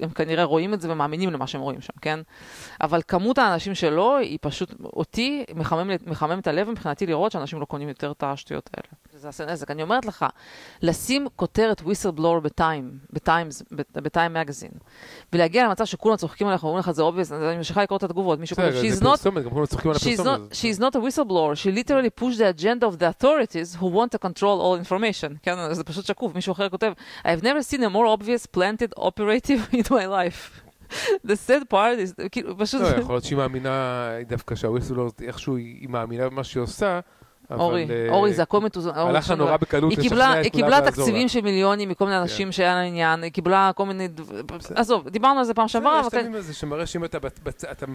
[0.00, 2.20] והם כנראה רואים את זה ומאמינים למה שהם רואים שם, כן?
[2.80, 7.64] אבל כמות האנשים שלא, היא פשוט, אותי מחמם, מחמם את הלב מבחינתי לראות שאנשים לא
[7.64, 8.88] קונים יותר את השטויות האלה.
[9.16, 9.70] זה עושה נזק.
[9.70, 10.26] אני אומרת לך,
[10.82, 14.70] לשים כותרת whistleblower בטיים, בטיימס, בטיים מגזין,
[15.32, 18.56] ולהגיע למצב שכולם צוחקים עליך ואומרים לך זה obvious, אני ממשיכה לקרוא את התגובות, מישהו
[18.56, 19.16] כותב, she's not
[19.96, 23.86] She's not, she's not a whistleblower, she literally pushed the agenda of the authorities who
[23.86, 25.36] want to control all information.
[25.42, 26.92] כן, זה פשוט שקוף, מישהו אחר כותב,
[27.24, 30.66] I've never seen a more obvious planted operative in my life.
[31.24, 35.88] The sad part is, כאילו, פשוט, לא, יכול להיות שהיא מאמינה דווקא שהוויסלור, איכשהו היא
[35.88, 37.00] מאמינה במה שהיא עושה.
[37.50, 38.92] אורי, אה, אורי, זה הכל מתוזמן.
[38.96, 39.56] הלך לה נורא.
[39.56, 40.90] בקלות היא לשכנע קיבלה, את היא כולם קיבלה לעזור לה.
[40.90, 44.08] תקציבים של מיליונים מכל מיני אנשים שהיה לה עניין, היא קיבלה כל מיני,
[44.74, 47.70] עזוב, דיברנו על זה פעם שעברה, יש כן, את הזה שמראה שאם אתה בצ- בצ-
[47.70, 47.86] אתה-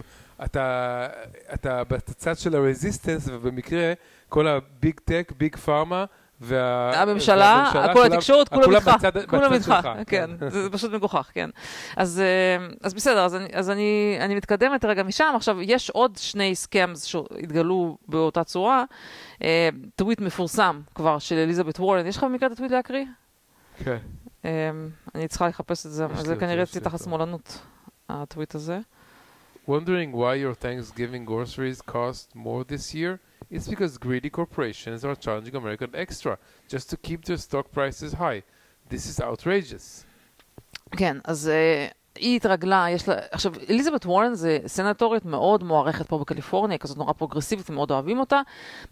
[0.44, 1.06] אתה-
[1.54, 3.92] אתה בצד של ה resistance, ובמקרה
[4.28, 6.04] כל ה Big Tech, Big Pharma,
[6.44, 7.02] וה...
[7.02, 8.90] הממשלה, כל התקשורת, כולם איתך,
[9.28, 11.50] כולם איתך, שלך, כן, זה פשוט מגוחך, כן.
[11.96, 15.32] אז אה, אז בסדר, אז אני- אז אני אני מתקדמת רגע משם.
[15.36, 18.84] עכשיו, יש עוד שני scams שהתגלו באותה צורה.
[19.42, 23.04] אה, טוויט מפורסם כבר של אליזבת וורן, יש לך במקרה את הטוויט להקריא?
[23.84, 23.96] כן.
[24.44, 24.70] אה,
[25.14, 27.04] אני צריכה לחפש את זה, זה כנראה יש לי תחת אותו.
[27.04, 27.58] שמאלנות,
[28.08, 28.78] הטוויט הזה.
[29.65, 33.19] wondering why your Thanksgiving groceries cost more this year?
[33.49, 38.43] It's because greedy corporations are charging American extra just to keep their stock prices high.
[38.89, 40.05] This is outrageous.
[40.91, 43.14] כן, אז uh, היא התרגלה, יש לה...
[43.30, 48.40] עכשיו, אליזבת וורן זה סנטורית מאוד מוערכת פה בקליפורניה, כזאת נורא פרוגרסיבית, מאוד אוהבים אותה.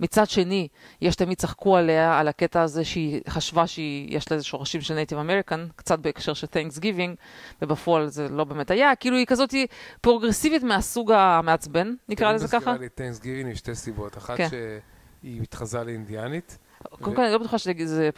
[0.01, 0.69] מצד שני,
[1.01, 5.19] יש תמיד צחקו עליה, על הקטע הזה שהיא חשבה שיש לה איזה שורשים של Native
[5.19, 7.17] American, קצת בהקשר של תנקס גיבינג,
[7.63, 8.97] ובפועל זה לא באמת היה.
[8.97, 9.55] כאילו היא כזאת
[10.01, 12.57] פרוגרסיבית מהסוג המעצבן, נקרא לזה ככה.
[12.57, 14.19] מזכירה לי Thanksgiving משתי סיבות.
[14.19, 14.49] אחת כן.
[14.51, 16.59] שהיא מתחזה לאינדיאנית.
[17.01, 18.11] קודם כל, אני לא בטוחה שזה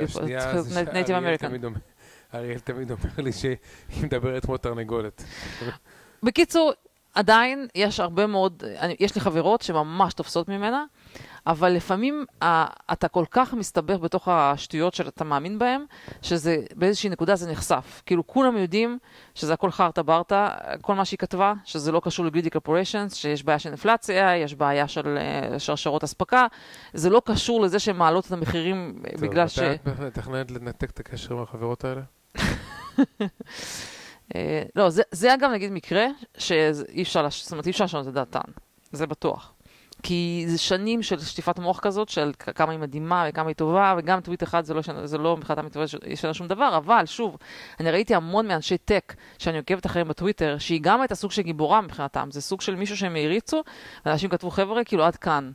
[0.00, 1.52] והשנייה זה Native American.
[2.34, 3.56] אריאל תמיד אומר לי שהיא
[4.02, 5.24] מדברת כמו תרנגולת.
[6.22, 6.72] בקיצור,
[7.14, 10.84] עדיין יש הרבה מאוד, אני, יש לי חברות שממש תופסות ממנה,
[11.46, 12.24] אבל לפעמים
[12.92, 15.84] אתה כל כך מסתבך בתוך השטויות שאתה מאמין בהן,
[16.22, 18.02] שזה באיזושהי נקודה זה נחשף.
[18.06, 18.98] כאילו כולם יודעים
[19.34, 20.48] שזה הכל חרטה ברטה,
[20.80, 24.88] כל מה שהיא כתבה, שזה לא קשור לגרידי קורפוריישנס, שיש בעיה של אינפלציה, יש בעיה
[24.88, 26.46] של אה, שרשרות אספקה,
[26.92, 29.58] זה לא קשור לזה שהן מעלות את המחירים אה, בגלל ש...
[29.58, 32.00] טוב, מתי את מתכננת לנתק את הקשר עם החברות האלה?
[34.34, 36.06] אה, לא, זה, זה אגב נגיד מקרה
[36.38, 38.50] שאי אפשר, זאת אומרת, אי אפשר לשנות את דעתן,
[38.92, 39.52] זה בטוח.
[40.02, 44.20] כי זה שנים של שטיפת מוח כזאת, של כמה היא מדהימה וכמה היא טובה, וגם
[44.20, 45.66] טוויט אחד זה לא, שנה- זה לא מבחינתם
[46.06, 47.36] ישנה שום דבר, אבל שוב,
[47.80, 51.80] אני ראיתי המון מאנשי טק שאני עוקבת אחריהם בטוויטר, שהיא גם הייתה סוג של גיבורה
[51.80, 53.62] מבחינתם, זה סוג של מישהו שהם העריצו,
[54.06, 55.50] ואנשים כתבו, חבר'ה, כאילו עד כאן.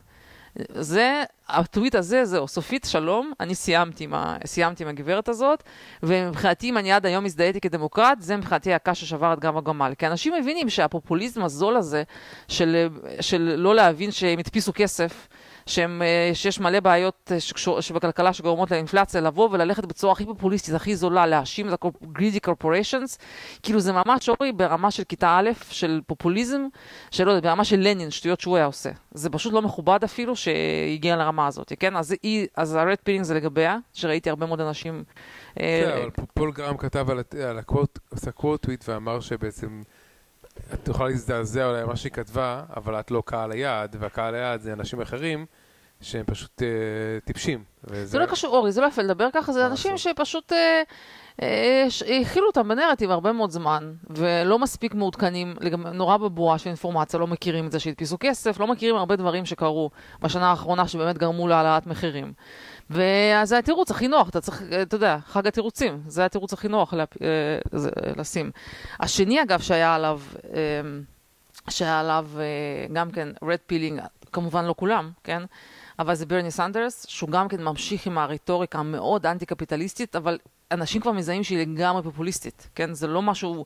[0.68, 5.62] זה, הטוויט הזה, זהו, סופית שלום, אני סיימתי עם, ה, סיימתי עם הגברת הזאת,
[6.02, 9.92] ומבחינתי, אם אני עד היום הזדהיתי כדמוקרט, זה מבחינתי הקש ששבר את גב הגמל.
[9.98, 12.02] כי אנשים מבינים שהפופוליזם הזול הזה,
[12.48, 12.88] של,
[13.20, 15.28] של לא להבין שהם הדפיסו כסף,
[15.70, 20.74] שהם, אה, שיש מלא בעיות אה, שקשור, שבכלכלה שגורמות לאינפלציה, לבוא וללכת בצורה הכי פופוליסטית,
[20.74, 23.18] הכי זולה, להאשים את ה-greedy corporations,
[23.62, 26.66] כאילו זה ממש אורי ברמה של כיתה א', של פופוליזם,
[27.10, 28.90] שלא יודע, ברמה של לנין, שטויות שהוא היה עושה.
[29.14, 31.96] זה פשוט לא מכובד אפילו שהגיע לרמה הזאת, כן?
[31.96, 35.04] אז, היא, אז ה-red pilling זה לגביה, שראיתי הרבה מאוד אנשים...
[35.60, 39.82] אה, כן, אבל פ- פול גרם כתב על על הקוואט, עשה קוואט טוויט ואמר שבעצם
[40.74, 44.72] את יכולה להזדעזע אולי מה שהיא כתבה, אבל את לא קהל היעד, והקהל היעד זה
[44.72, 45.46] אנשים אחרים
[46.00, 46.68] שהם פשוט אה,
[47.24, 47.64] טיפשים.
[47.84, 50.12] וזה- זה לא קשור, אורי, זה לא יפה לדבר ככה, זה אנשים לעשות?
[50.16, 50.82] שפשוט אה,
[51.42, 51.86] אה,
[52.22, 55.54] הכילו אותם בנרטיב הרבה מאוד זמן, ולא מספיק מעודכנים,
[55.92, 59.90] נורא בבועה של אינפורמציה, לא מכירים את זה שהדפיסו כסף, לא מכירים הרבה דברים שקרו
[60.20, 62.32] בשנה האחרונה שבאמת גרמו להעלאת מחירים.
[62.90, 66.94] וזה התירוץ הכי נוח, אתה צריך, אה, אתה יודע, חג התירוצים, זה התירוץ הכי נוח
[66.94, 67.58] לה, אה,
[68.16, 68.50] לשים.
[69.00, 70.20] השני, אגב, שהיה עליו,
[70.54, 70.60] אה,
[71.70, 72.28] שהיה עליו
[72.92, 74.00] גם כן red pilling,
[74.32, 75.42] כמובן לא כולם, כן?
[76.00, 80.38] אבל זה ברני סנדרס, שהוא גם כן ממשיך עם הרטוריקה המאוד אנטי-קפיטליסטית, אבל
[80.70, 82.94] אנשים כבר מזהים שהיא לגמרי פופוליסטית, כן?
[82.94, 83.64] זה לא משהו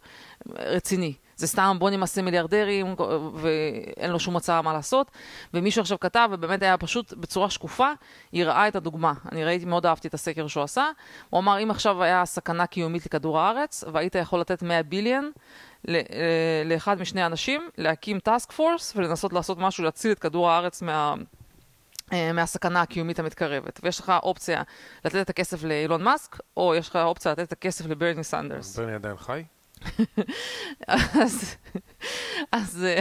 [0.58, 1.14] רציני.
[1.36, 2.94] זה סתם בוא נמסה מיליארדרים
[3.34, 5.10] ואין לו שום הצעה מה לעשות.
[5.54, 7.88] ומישהו עכשיו כתב, ובאמת היה פשוט בצורה שקופה,
[8.32, 9.12] היא ראה את הדוגמה.
[9.32, 10.90] אני ראיתי, מאוד אהבתי את הסקר שהוא עשה.
[11.30, 15.30] הוא אמר, אם עכשיו היה סכנה קיומית לכדור הארץ, והיית יכול לתת 100 ביליון
[15.84, 20.82] ל- אה, לאחד משני אנשים, להקים טאסק פורס ולנסות לעשות משהו, להציל את כדור הארץ
[20.82, 21.14] מה...
[22.12, 23.80] אה, מהסכנה הקיומית המתקרבת.
[23.82, 24.62] ויש לך אופציה
[25.04, 28.78] לתת את הכסף לאילון מאסק, או יש לך אופציה לתת את הכסף לברני סנדרס.
[28.78, 29.44] ברני עדיין חי?
[30.88, 31.56] אז,
[32.52, 33.00] אז אה,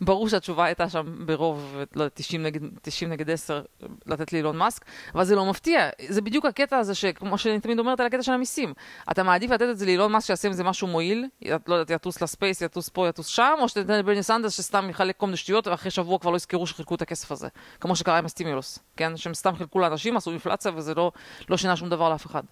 [0.00, 3.62] ברור שהתשובה הייתה שם ברוב, לא יודע, 90 נגד, 90 נגד 10,
[4.06, 5.88] לתת לאילון מאסק, אבל זה לא מפתיע.
[6.08, 8.74] זה בדיוק הקטע הזה, שכמו שאני תמיד אומרת על הקטע של המיסים.
[9.10, 11.26] אתה מעדיף לתת את זה לאילון מאסק שיעשה עם זה משהו מועיל,
[11.66, 15.16] לא יודעת, יטוס ל space, יטוס פה, יטוס שם, או שתתן לברני סנדרס שסתם יחלק
[15.16, 17.48] כל מיני שטויות, ואחרי שבוע כבר לא יזכרו שחילקו את הכסף הזה.
[17.80, 19.16] כמו שקרה עם ה stimulus, כן?
[19.16, 21.12] שהם סתם חילקו לאנשים, עשו אינפלציה, וזה לא,
[21.48, 22.42] לא שינה שום דבר לאף אחד.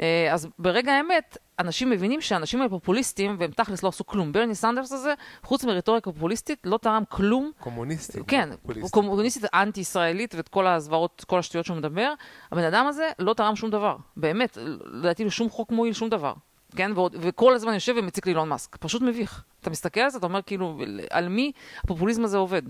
[0.00, 4.32] אה, אז ברגע האמת, אנשים מבינים שהאנשים האלה פופוליסטים, והם תכלס לא עשו כלום.
[4.32, 7.50] ברני סנדרס הזה, חוץ מרטוריקה פופוליסטית, לא תרם כלום.
[7.60, 8.24] קומוניסטים.
[8.24, 9.02] כן, לא הוא פופוליסטים.
[9.02, 12.12] קומוניסטית אנטי-ישראלית ואת כל הזוועות, כל השטויות שהוא מדבר.
[12.52, 13.96] הבן אדם הזה לא תרם שום דבר.
[14.16, 16.32] באמת, לדעתי לו שום חוק מועיל, שום דבר.
[16.76, 18.76] כן, ועוד, וכל הזמן יושב ומציק לאילון מאסק.
[18.76, 19.44] פשוט מביך.
[19.60, 20.78] אתה מסתכל על זה, אתה אומר כאילו,
[21.10, 21.52] על מי
[21.84, 22.62] הפופוליזם הזה עובד.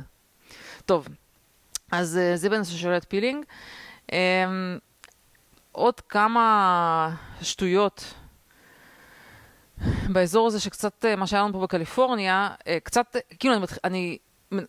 [0.85, 1.09] טוב,
[1.93, 3.45] אז אה, זה בנושא של feeling.
[5.77, 7.11] עוד כמה
[7.43, 8.15] שטויות
[10.13, 13.67] באזור הזה שקצת, אה, מה שהיה לנו פה בקליפורניה, אה, קצת, אה, כאילו אני.
[13.85, 14.19] אני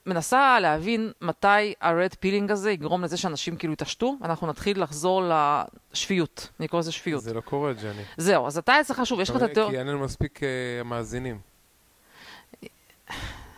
[0.05, 5.23] מנסה להבין מתי ה-red pilling הזה יגרום לזה שאנשים כאילו יתעשתו, ואנחנו נתחיל לחזור
[5.93, 7.23] לשפיות, אני קורא לזה שפיות.
[7.23, 8.03] זה לא קורה, ג'ני.
[8.17, 9.71] זהו, אז אתה אצלך שוב, יש לך את התיאור...
[9.71, 11.39] כי אין לנו מספיק אה, מאזינים.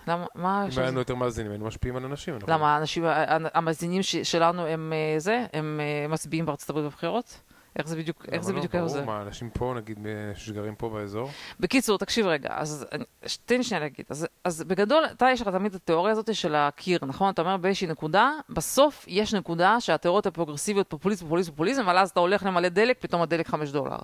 [0.10, 0.66] למה, מה...
[0.66, 0.88] אם היה?
[0.88, 2.34] לנו יותר מאזינים, היינו משפיעים על אנשים.
[2.36, 6.86] אנחנו- למה, האנשים, ה- המאזינים ש- שלנו הם אה, זה, הם אה, מצביעים בארצות הברית
[6.86, 7.42] בבחירות?
[7.76, 8.58] איך זה בדיוק, איך זה לא?
[8.58, 9.06] בדיוק היה ברור, עוזר?
[9.06, 10.00] מה, אנשים פה, נגיד,
[10.36, 11.30] שגרים פה באזור?
[11.60, 12.86] בקיצור, תקשיב רגע, אז
[13.46, 14.06] תן שנייה להגיד.
[14.10, 17.30] אז, אז בגדול, אתה יש לך תמיד את התיאוריה הזאת של הקיר, נכון?
[17.30, 22.20] אתה אומר באיזושהי נקודה, בסוף יש נקודה שהתיאוריות הפרוגרסיביות, פופוליזם, פופוליזם, פופוליזם, אבל אז אתה
[22.20, 23.98] הולך למלא דלק, פתאום הדלק 5 דולר.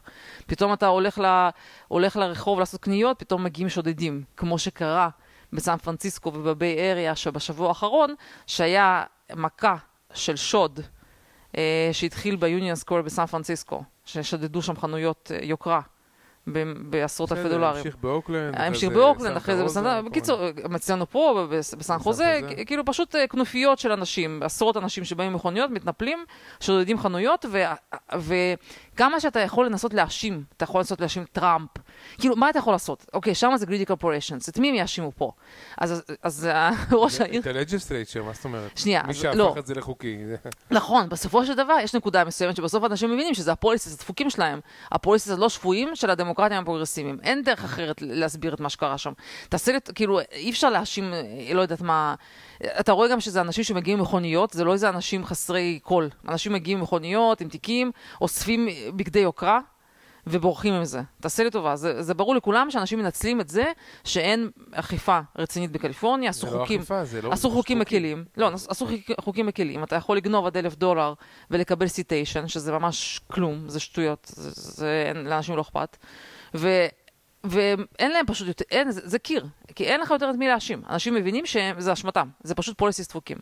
[0.48, 1.50] פתאום אתה הולך, ל,
[1.88, 5.10] הולך לרחוב לעשות קניות, פתאום מגיעים שודדים, כמו שקרה
[5.56, 8.16] בסן פרנסיסקו וב Bay Area שבשבוע האחרון,
[8.48, 9.04] שהיה
[9.36, 9.76] מכה
[10.14, 10.80] של שוד.
[11.58, 15.82] אה, שהתחיל ביוניון סקוור בסן פרנסיסקו, ששדדו שם חנויות אה, יוקרה
[16.48, 17.78] ב- בעשרות אלפי דולרים.
[17.78, 18.56] המשיך באוקלנד.
[18.56, 20.42] המשיך אחרי זה באוקלנד, אחרי זה רוזה, בקיצור,
[20.76, 25.36] אצלנו פה, בס- בסן חוזה, כאילו פשוט אה, כנופיות של אנשים, עשרות אנשים שבאים עם
[25.36, 26.26] מכוניות, מתנפלים,
[26.60, 27.46] שודדים חנויות,
[28.96, 31.70] וכמה שאתה יכול לנסות להאשים, אתה יכול לנסות להאשים טראמפ,
[32.18, 33.06] כאילו, מה אתה יכול לעשות?
[33.14, 35.32] אוקיי, שם זה greedy corporations, את מי הם יאשימו פה?
[35.78, 37.42] אז- אז- אה, ראש העיר...
[37.42, 38.78] את ה legislature, מה זאת אומרת?
[38.78, 39.56] שנייה, מי שהפך לא.
[39.60, 40.18] את זה לחוקי.
[40.72, 44.60] נכון, בסופו של דבר יש נקודה מסוימת שבסוף אנשים מבינים שזה ה policies הדפוקים שלהם.
[44.92, 47.18] ה policies הלא שפויים של הדמוקרטיה הפרוגרסיביים.
[47.24, 49.12] אין דרך אחרת להסביר את מה שקרה שם.
[49.50, 52.16] תעשה כאילו, אי אפשר להאשים, אה, לא יודעת מה...
[52.64, 56.10] אתה רואה גם שזה אנשים שמגיעים עם מכוניות, זה לא איזה אנשים חסרי קול.
[56.30, 57.92] אנשים מגיעים עם מכוניות, עם תיקים,
[58.22, 59.60] אוספים בגדי יוקרה.
[60.28, 61.02] ובורחים עם זה.
[61.22, 63.72] תעשה לי טובה, זה, זה ברור לכולם שאנשים מנצלים את זה
[64.04, 66.80] שאין אכיפה רצינית בקליפורניה, עשו זה לא חוקים.
[66.80, 67.32] אכיפה, זה לא...
[67.32, 71.14] עשו זה חוקים מקלים, לא, עשו חוק- חוקים מקלים, אתה יכול לגנוב עד אלף דולר
[71.52, 75.98] ולקבל סיטיישן, שזה ממש כלום, זה שטויות, זה, זה אין, לאנשים לא אכפת.
[76.56, 76.86] ו,
[77.50, 80.82] ואין להם פשוט יותר, אין, זה, זה קיר, כי אין לך יותר את מי להאשים.
[80.90, 83.38] אנשים מבינים שזה אשמתם, זה פשוט פוליסיס דפוקים.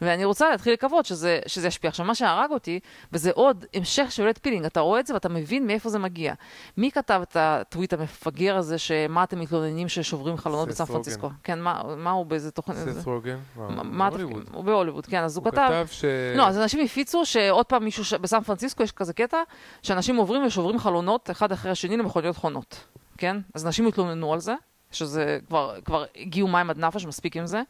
[0.00, 1.88] ואני רוצה להתחיל לקוות שזה, שזה ישפיע.
[1.90, 2.80] עכשיו, מה שהרג אותי,
[3.12, 6.34] וזה עוד המשך של red pilling, אתה רואה את זה ואתה מבין מאיפה זה מגיע.
[6.76, 11.30] מי כתב את הטוויט המפגר הזה, שמה אתם מתלוננים ששוברים חלונות בסן פרנסיסקו?
[11.44, 12.72] כן, מה, מה הוא באיזה תוכן?
[12.74, 13.36] סת רוגן?
[13.56, 14.24] מה- מה התפקיד?
[14.24, 14.48] הוליווד.
[14.52, 15.66] הוא בהוליווד, כן, אז הוא הוא כתב...
[15.68, 16.04] כתב ש...
[16.36, 19.38] לא, אז אנשים הפיצו שעוד פעם מישהו, ש- בסן פרנסיסקו יש כזה קטע,
[19.82, 22.76] שאנשים עוברים ושוברים חלונות אחד אחרי השני למכוניות חונות,
[23.22, 23.36] כן?
[23.54, 24.54] אז אנשים התלוננו על זה,
[24.90, 27.62] שזה כבר, כבר הגיעו מים עד נפש, מספיק עם זה.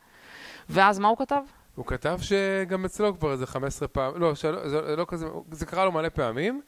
[0.69, 1.43] ואז מה הוא כתב?
[1.75, 5.85] הוא כתב שגם אצלו כבר איזה 15 פעם, לא, שלא, זה לא כזה, זה קרה
[5.85, 6.62] לו מלא פעמים,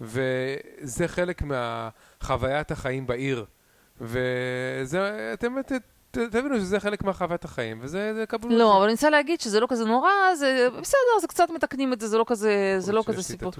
[0.00, 3.44] וזה חלק מהחוויית החיים בעיר.
[4.00, 5.72] וזה, אתם ת-
[6.30, 8.58] תבינו שזה חלק מהחוויית החיים, וזה זה קבלו.
[8.58, 12.00] לא, אבל אני רוצה להגיד שזה לא כזה נורא, זה בסדר, זה קצת מתקנים את
[12.00, 13.52] זה, זה לא כזה, זה לא כזה סיפור.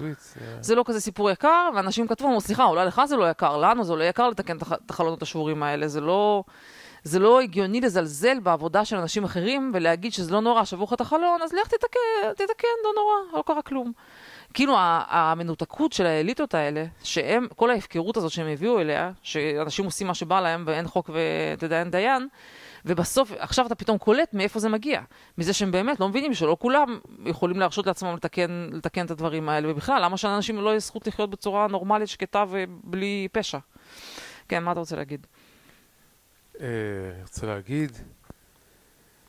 [0.61, 3.83] זה לא כזה סיפור יקר, ואנשים כתבו, אמרו, סליחה, אולי לך זה לא יקר, לנו
[3.83, 6.43] זה לא יקר לתקן את החלונות השבורים האלה, זה לא...
[7.03, 11.01] זה לא הגיוני לזלזל בעבודה של אנשים אחרים ולהגיד שזה לא נורא, שברו לך את
[11.01, 13.91] החלון, אז לך תתקן, תתקן, לא נורא, לא קרה כלום.
[14.55, 14.75] כאילו
[15.07, 20.41] המנותקות של האליטות האלה, שהם, כל ההפקרות הזאת שהם הביאו אליה, שאנשים עושים מה שבא
[20.41, 22.27] להם ואין חוק ואתה יודע, אין דיין,
[22.85, 25.01] ובסוף, עכשיו אתה פתאום קולט מאיפה זה מגיע.
[25.37, 29.71] מזה שהם באמת לא מבינים שלא כולם יכולים להרשות לעצמם לתקן, לתקן את הדברים האלה,
[29.71, 33.57] ובכלל, למה שלאנשים לא יהיה זכות לחיות בצורה נורמלית, שקטה ובלי פשע?
[34.49, 35.27] כן, מה אתה רוצה להגיד?
[36.59, 36.67] אה,
[37.13, 37.91] אני רוצה להגיד,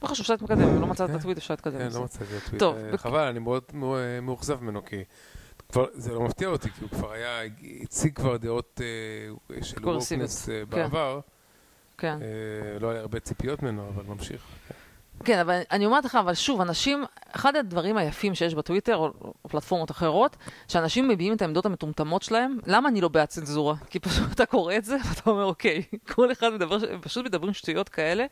[0.06, 1.18] לא חשוב, אפשר להתקדם, אם לא מצאת את כן.
[1.18, 1.78] הטוויט, אפשר להתקדם.
[1.78, 1.88] כן.
[1.94, 2.60] לא מצאתי את הטוויט.
[2.60, 5.04] טוב, אה, חבל, אני מאוד מאו- מאוכזב ממנו, כי
[5.94, 7.40] זה לא מפתיע אותי, כי הוא כבר היה,
[7.82, 10.64] הציג כבר דעות אה, של אה, כן.
[10.68, 11.20] בעבר.
[11.98, 12.18] כן.
[12.22, 14.42] אה, לא היה הרבה ציפיות ממנו, אבל ממשיך.
[15.24, 19.12] כן, אבל אני אומרת לך, אבל שוב, אנשים, אחד הדברים היפים שיש בטוויטר, או,
[19.44, 20.36] או פלטפורמות אחרות,
[20.68, 23.74] שאנשים מביעים את העמדות המטומטמות שלהם, למה אני לא בעד צנזורה?
[23.90, 27.52] כי פשוט אתה קורא את זה, ואתה אומר, אוקיי, כל אחד מדבר, הם פשוט מדברים
[27.52, 28.26] שטויות כאלה,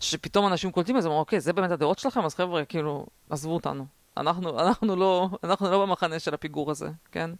[0.00, 2.24] שפתאום אנשים קולטים את זה, אומרים, אוקיי, זה באמת הדעות שלכם?
[2.24, 3.86] אז חבר'ה, כאילו, עזבו אותנו.
[4.16, 7.30] אנחנו, אנחנו, לא, אנחנו לא במחנה של הפיגור הזה, כן?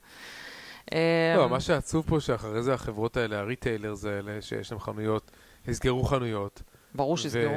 [0.92, 5.30] לא, אמ, מה שעצוב פה שאחרי זה החברות האלה, הריטיילרס האלה, שיש להם חנויות,
[5.68, 6.62] יסגרו חנויות.
[6.94, 7.54] ברור שיסגרו.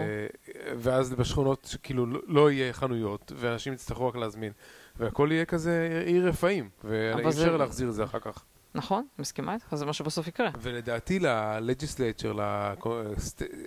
[0.77, 4.51] ואז בשכונות שכאילו לא- יהיה חנויות, ואנשים יצטרכו רק להזמין.
[4.95, 8.43] והכל יהיה כזה עיר רפאים, ואי אבל זה- אפשר להחזיר את זה אחר כך.
[8.75, 10.49] נכון, מסכימה איתך, זה מה שבסוף יקרה.
[10.61, 12.33] ולדעתי ל legislature,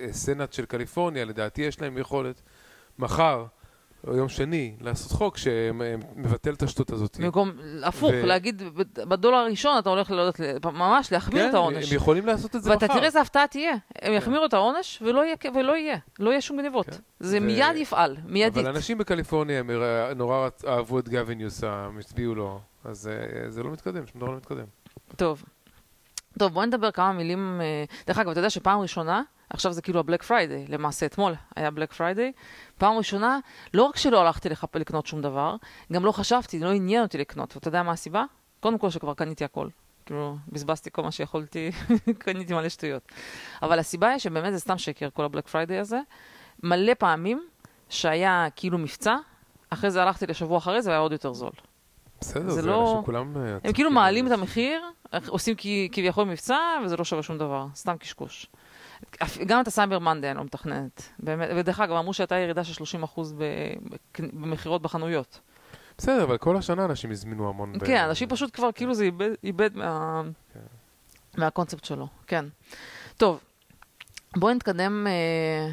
[0.00, 2.42] לסנאט של קליפורניה, לדעתי יש להם יכולת
[2.98, 3.44] מחר,
[4.06, 7.20] או יום שני, לעשות חוק שמבטל את השטות הזאת.
[7.20, 7.50] במקום,
[7.84, 8.62] הפוך, ו- להגיד,
[8.96, 11.84] בדולר הראשון אתה הולך, יודעת, ממש להחמיר את העונש.
[11.84, 12.78] כן, הם יכולים לעשות את זה מחר.
[12.82, 13.72] ואתה תראה איזה הפתעה תהיה.
[14.02, 15.98] הם יחמירו את העונש ולא יהיה, ולא יהיה.
[16.18, 16.86] לא יהיה שום גניבות.
[16.86, 16.96] כן.
[17.20, 18.64] זה ו- מיד יפעל, מיידית.
[18.64, 19.70] אבל אנשים בקליפורניה הם
[20.16, 24.30] נורא אהבו את גווין ניוסם, הם הצביעו לו, אז אה, זה לא מתקדם, שום דבר
[24.30, 24.64] לא מתקדם.
[25.16, 25.44] טוב.
[26.38, 27.60] טוב, בוא נדבר כמה מילים.
[27.60, 31.34] אה, דרך אגב, אתה יודע שפעם ראשונה, עכשיו זה כאילו ה Black Friday, למעשה אתמול
[31.56, 32.32] היה Black Friday,
[32.78, 33.38] פעם ראשונה,
[33.74, 34.76] לא רק שלא הלכתי לחפ...
[34.76, 35.56] לקנות שום דבר,
[35.92, 37.56] גם לא חשבתי, לא עניין אותי לקנות.
[37.56, 38.24] ואתה יודע מה הסיבה?
[38.60, 39.68] קודם כל שכבר קניתי הכל.
[40.06, 41.70] כאילו, בזבזתי כל מה שיכולתי,
[42.18, 43.02] קניתי מלא שטויות.
[43.62, 46.00] אבל הסיבה היא שבאמת זה סתם שקר, כל ה Black Friday הזה.
[46.62, 47.42] מלא פעמים
[47.88, 49.16] שהיה כאילו מבצע,
[49.70, 51.50] אחרי זה הלכתי לשבוע אחרי זה, היה עוד יותר זול.
[52.20, 53.36] בסדר, זה זה לא- אנשים כולם...
[53.36, 54.32] אה, הם כאילו על מעלים את.
[54.32, 54.82] המחיר,
[55.28, 58.46] עושים כ- כביכול מבצע, וזה לא שווה שום דבר, סתם קשקוש.
[59.46, 61.08] גם את ה Cyber Monday אני לא מתכננת.
[61.18, 63.44] באמת, ודרך אגב, אמרו שהייתה ירידה של 30% ב-
[63.90, 65.40] בק- במכירות בחנויות.
[65.98, 67.72] בסדר, אבל כל השנה אנשים הזמינו המון.
[67.78, 70.22] ב- כן, אנשים פשוט כבר, כאילו זה איבד- איבד מה-
[70.54, 70.60] כן.
[71.36, 72.44] מהקונספט שלו, כן.
[73.16, 73.40] טוב,
[74.36, 75.06] בואו נתקדם.
[75.06, 75.70] אה,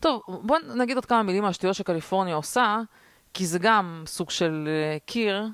[0.00, 2.80] טוב, בואו נגיד עוד כמה מילים על השטויות שקליפורניה עושה,
[3.34, 5.44] כי זה גם סוג של אה, קיר.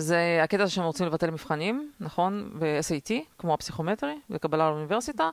[0.00, 2.50] זה הקטע שהם רוצים לבטל מבחנים, נכון?
[2.58, 5.30] ב-SAT, כמו הפסיכומטרי, לקבלה לאוניברסיטה,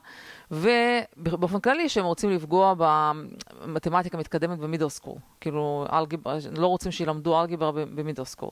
[0.50, 5.14] ובאופן כללי שהם רוצים לפגוע במתמטיקה מתקדמת ב middle school.
[5.40, 8.50] כאילו, אלגברה, לא רוצים שילמדו אלגברה ב middle school.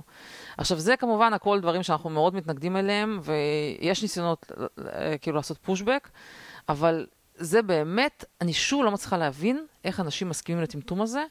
[0.58, 6.08] עכשיו, זה כמובן הכל דברים שאנחנו מאוד מתנגדים אליהם, ויש ניסיונות אה, כאילו לעשות פושבק,
[6.68, 11.24] אבל זה באמת, אני שוב לא מצליחה להבין איך אנשים מסכימים לטמטום הזה.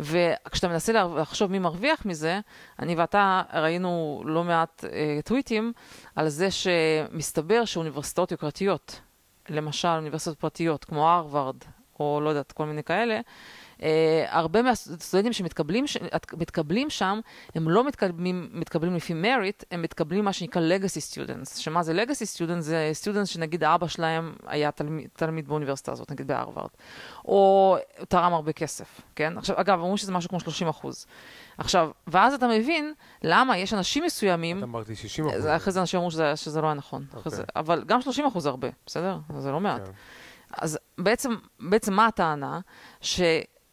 [0.00, 2.40] וכשאתה מנסה לחשוב מי מרוויח מזה,
[2.78, 5.72] אני ואתה ראינו לא מעט אה, טוויטים
[6.16, 9.00] על זה שמסתבר שאוניברסיטאות יוקרתיות,
[9.48, 11.56] למשל אוניברסיטאות פרטיות כמו הרווארד,
[12.00, 13.20] או לא יודעת, כל מיני כאלה,
[14.28, 15.96] הרבה מהסטודנטים שמתקבלים ש-
[16.38, 17.20] מתקבלים שם,
[17.54, 21.58] הם לא מתקבלים, מתקבלים לפי merit, הם מתקבלים מה שנקרא legacy students.
[21.60, 22.60] שמה זה legacy students?
[22.60, 26.68] זה students שנגיד האבא שלהם היה תלמיד, תלמיד באוניברסיטה הזאת, נגיד בהרווארד,
[27.24, 27.76] או
[28.08, 29.38] תרם הרבה כסף, כן?
[29.38, 31.06] עכשיו, אגב, אמרו שזה משהו כמו 30 אחוז.
[31.58, 32.92] עכשיו, ואז אתה מבין
[33.22, 35.46] למה יש אנשים מסוימים, את אמרתי 60 אחוז.
[35.46, 37.04] אחרי זה אנשים אמרו שזה, שזה לא היה נכון.
[37.10, 37.36] אחרי אוקיי.
[37.36, 39.18] זה, אבל גם 30 אחוז זה הרבה, בסדר?
[39.38, 39.86] זה לא מעט.
[39.86, 39.92] כן.
[40.58, 42.60] אז בעצם, בעצם מה הטענה?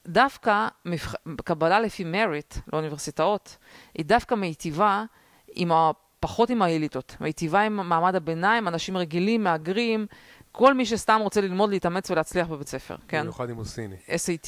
[0.08, 1.16] שדווקא מבח...
[1.44, 3.58] קבלה לפי merit לאוניברסיטאות,
[3.98, 5.04] היא דווקא מיטיבה
[5.56, 5.92] עם ה...
[6.20, 10.08] פחות עם האליטות, מיטיבה עם מעמד הביניים, אנשים רגילים, מהגרים,
[10.52, 13.22] כל מי שסתם רוצה ללמוד, להתאמץ ולהצליח בבית ספר, כן?
[13.22, 13.96] במיוחד אם הוא סיני.
[14.08, 14.48] SAT,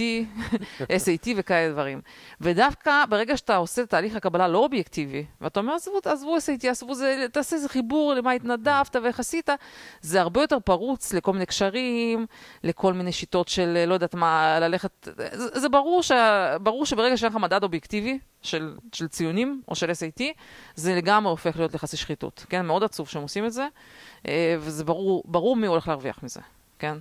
[0.80, 2.02] SAT וכאלה דברים.
[2.42, 7.26] ודווקא ברגע שאתה עושה תהליך הקבלה לא אובייקטיבי, ואתה אומר, עזבו, עזבו SAT, עזבו זה,
[7.32, 9.50] תעשה איזה חיבור למה התנדבת ואיך עשית,
[10.02, 12.26] זה הרבה יותר פרוץ לכל מיני קשרים,
[12.64, 15.08] לכל מיני שיטות של לא יודעת מה, ללכת...
[15.32, 16.12] זה, זה ברור, ש,
[16.62, 20.22] ברור שברגע שאין לך מדד אובייקטיבי של, של ציונים או של SAT,
[20.76, 22.46] זה לגמרי הופך להיות יחסי שחיתות.
[22.50, 23.68] כן, מאוד עצוב שהם עושים את זה,
[24.28, 26.40] אה, וזה ברור, ברור מי הולך להרוויח מזה,
[26.80, 26.98] כן?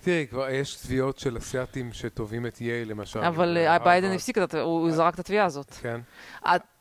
[0.00, 3.18] תראי, כבר יש תביעות של אסיאתים שתובעים את ייל, למשל.
[3.18, 4.12] אבל אה, אה, ביידן.
[4.12, 5.70] הפסיק, את ה- הוא זרק את התביעה הזאת.
[5.70, 6.00] כן.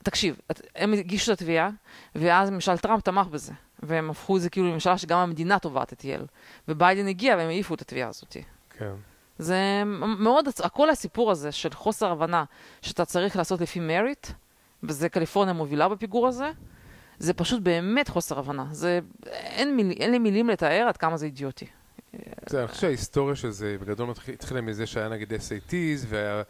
[0.04, 0.36] תקשיב,
[0.76, 1.70] הם הגישו את התביעה,
[2.16, 3.54] ואז ממשל טראמפ תמך בזה.
[3.84, 6.26] והם הפכו את זה כאילו לממשלה שגם המדינה תובעת את ייל.
[6.68, 8.38] וביידן הגיע והם העיפו את התביעה הזאת.
[8.78, 8.94] כן.
[9.42, 9.84] זה
[10.18, 12.44] מאוד, כל הסיפור הזה של חוסר הבנה
[12.82, 14.28] שאתה צריך לעשות לפי merit,
[14.84, 16.52] וזה קליפורניה מובילה בפיגור הזה,
[17.20, 18.66] זה פשוט באמת חוסר הבנה.
[18.72, 21.66] זה, אין, מיל, אין לי מילים לתאר עד כמה זה אידיוטי.
[22.14, 26.44] אני חושב שההיסטוריה של זה בגדול התחילה מזה שהיה נגיד SATs והיה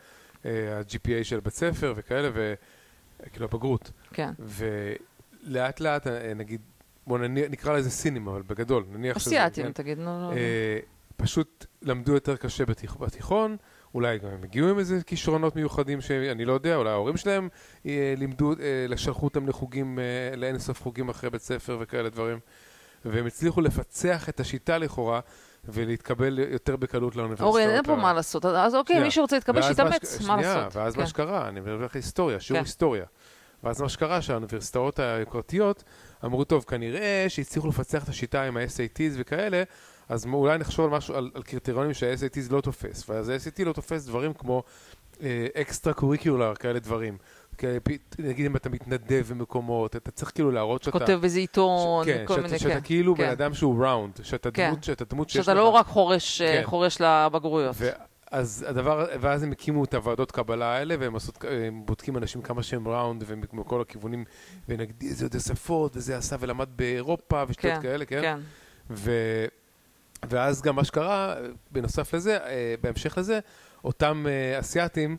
[0.45, 3.91] אה, של בית ספר וכאלה, וכאילו הבגרות.
[4.13, 4.31] כן.
[4.39, 6.61] ולאט לאט, אה, נגיד,
[7.07, 9.29] בוא נקרא לזה סינים, אבל בגדול, נניח שזה...
[9.29, 10.79] אסיאתים, כן, תגיד, נו, אה,
[11.17, 12.95] פשוט למדו יותר קשה בתיכ...
[12.95, 13.57] בתיכון,
[13.93, 17.49] אולי גם הם הגיעו עם איזה כישרונות מיוחדים שאני לא יודע, אולי ההורים שלהם
[17.85, 18.53] אה, לימדו,
[18.91, 22.39] אה, שלחו אותם לחוגים, אה, לאין סוף חוגים אחרי בית ספר וכאלה דברים,
[23.05, 25.19] והם הצליחו לפצח את השיטה לכאורה,
[25.65, 27.55] ולהתקבל יותר בקלות לאוניברסיטאות.
[27.55, 28.45] אורן, אין פה מה לעשות.
[28.45, 29.05] אז אוקיי, שנייה.
[29.05, 30.75] מי שרוצה להתקבל, ואז שיתאמץ, מה שנייה, לעשות?
[30.75, 31.01] ואז כן.
[31.01, 32.65] מה שקרה, אני מדבר לך היסטוריה, שיעור כן.
[32.65, 33.05] היסטוריה.
[33.63, 35.83] ואז מה שקרה, שהאוניברסיטאות היוקרתיות
[36.25, 39.63] אמרו, טוב, כנראה שהצליחו לפצח את השיטה עם ה-SATs וכאלה,
[40.11, 43.09] אז אולי נחשוב על משהו, על, על קריטריונים שה-SATs לא תופס.
[43.09, 44.63] ואז ה-SAT לא תופס דברים כמו
[45.55, 47.17] אקסטרה קוריקולר, כאלה דברים.
[48.19, 50.99] נגיד אם אתה מתנדב במקומות, אתה צריך כאילו להראות שאתה...
[50.99, 52.81] כותב באיזה עיתון, כן, כל שאתה, מיני, שאתה כן.
[52.83, 53.23] כאילו כן.
[53.23, 54.67] בן אדם שהוא ראונד, שאתה כן.
[54.69, 56.61] דמות, שאתה דמות שיש שאתה לא רק חורש, אה, כן.
[56.65, 57.75] חורש לבגרויות.
[58.31, 62.63] אז הדבר, ואז הם הקימו את הוועדות קבלה האלה, והם עשות, הם בודקים אנשים כמה
[62.63, 64.25] שהם ראונד, ומכל הכיוונים,
[64.69, 68.21] ונגיד איזה עוד שפות, וזה עשה ולמד באירופה, ושטויות כן, כאלה, כן?
[68.21, 68.39] כן.
[68.89, 69.11] ו,
[70.29, 71.35] ואז גם מה שקרה,
[71.71, 73.39] בנוסף לזה, אה, בהמשך לזה,
[73.83, 75.17] אותם אה, אסיאתים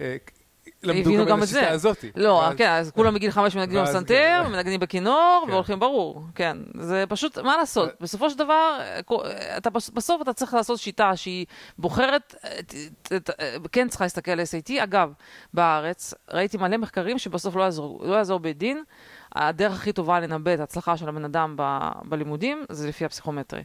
[0.00, 0.16] אה,
[0.82, 1.42] למדו גם גם את.
[1.42, 2.04] השיטה הזאת.
[2.16, 4.42] לא, ואז- כן, אז כולם בגיל חמש מנגנים כן.
[4.48, 5.52] מנגנים בכינור, כן.
[5.52, 6.56] והולכים ברור, כן.
[6.80, 7.88] זה פשוט, מה לעשות?
[7.88, 8.80] ו- בסופו של דבר,
[9.56, 11.46] אתה בס- בסוף אתה צריך לעשות שיטה שהיא
[11.78, 12.34] בוחרת,
[12.66, 13.30] ת- ת- ת-
[13.72, 14.82] כן צריכה להסתכל על SAT.
[14.84, 15.12] אגב,
[15.54, 18.82] בארץ ראיתי מלא מחקרים שבסוף לא יעזור, לא יעזור בית דין.
[19.34, 23.62] הדרך הכי טובה לנבא את ההצלחה של הבן אדם ב- בלימודים זה לפי הפסיכומטרי.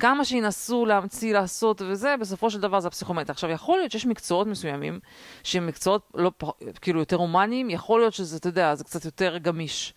[0.00, 3.32] כמה שינסו להמציא, לעשות וזה, בסופו של דבר זה הפסיכומטרי.
[3.32, 5.00] עכשיו, יכול להיות שיש מקצועות מסוימים,
[5.42, 6.32] שהם מקצועות לא,
[6.80, 9.94] כאילו יותר הומניים, יכול להיות שזה, אתה יודע, זה קצת יותר גמיש,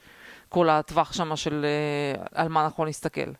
[0.49, 3.31] כל הטווח שם של אה, על מה נכון להסתכל.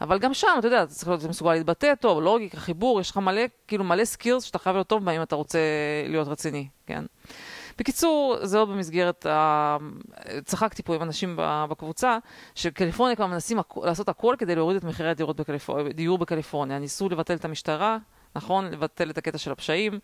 [0.00, 3.16] אבל גם שם, אתה יודע, אתה צריך להיות מסוגל להתבטא טוב, לוגיקה, חיבור, יש לך
[3.16, 5.58] מלא, כאילו מלא skills שאתה חייב להיות טוב בהם אם אתה רוצה
[6.08, 7.04] להיות רציני, כן?
[7.78, 9.76] בקיצור, זה עוד במסגרת, ה...
[10.44, 12.18] צחקתי פה עם אנשים בקבוצה,
[12.54, 15.88] שקליפורניה כבר מנסים הכ- לעשות הכל כדי להוריד את מחירי הדירות בקליפור...
[15.88, 16.78] דיור בקליפורניה.
[16.78, 17.98] ניסו לבטל את המשטרה,
[18.36, 18.64] נכון?
[18.64, 19.98] לבטל את הקטע של הפשעים,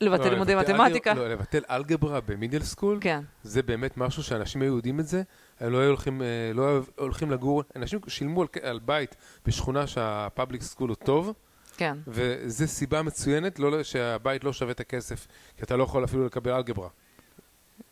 [0.00, 1.14] לבטל לא, לימודי מתמטיקה.
[1.14, 5.22] לא, לבטל אלגברה ב middle school, כן, זה באמת משהו שאנשים היו יודעים את זה,
[5.60, 9.16] הם לא היו הולכים, אה, לא היו הולכים לגור, אנשים שילמו על, על בית
[9.46, 11.32] בשכונה שה public school הוא טוב,
[11.76, 11.98] כן.
[12.06, 16.50] וזו סיבה מצוינת לא, שהבית לא שווה את הכסף, כי אתה לא יכול אפילו לקבל
[16.52, 16.88] אלגברה.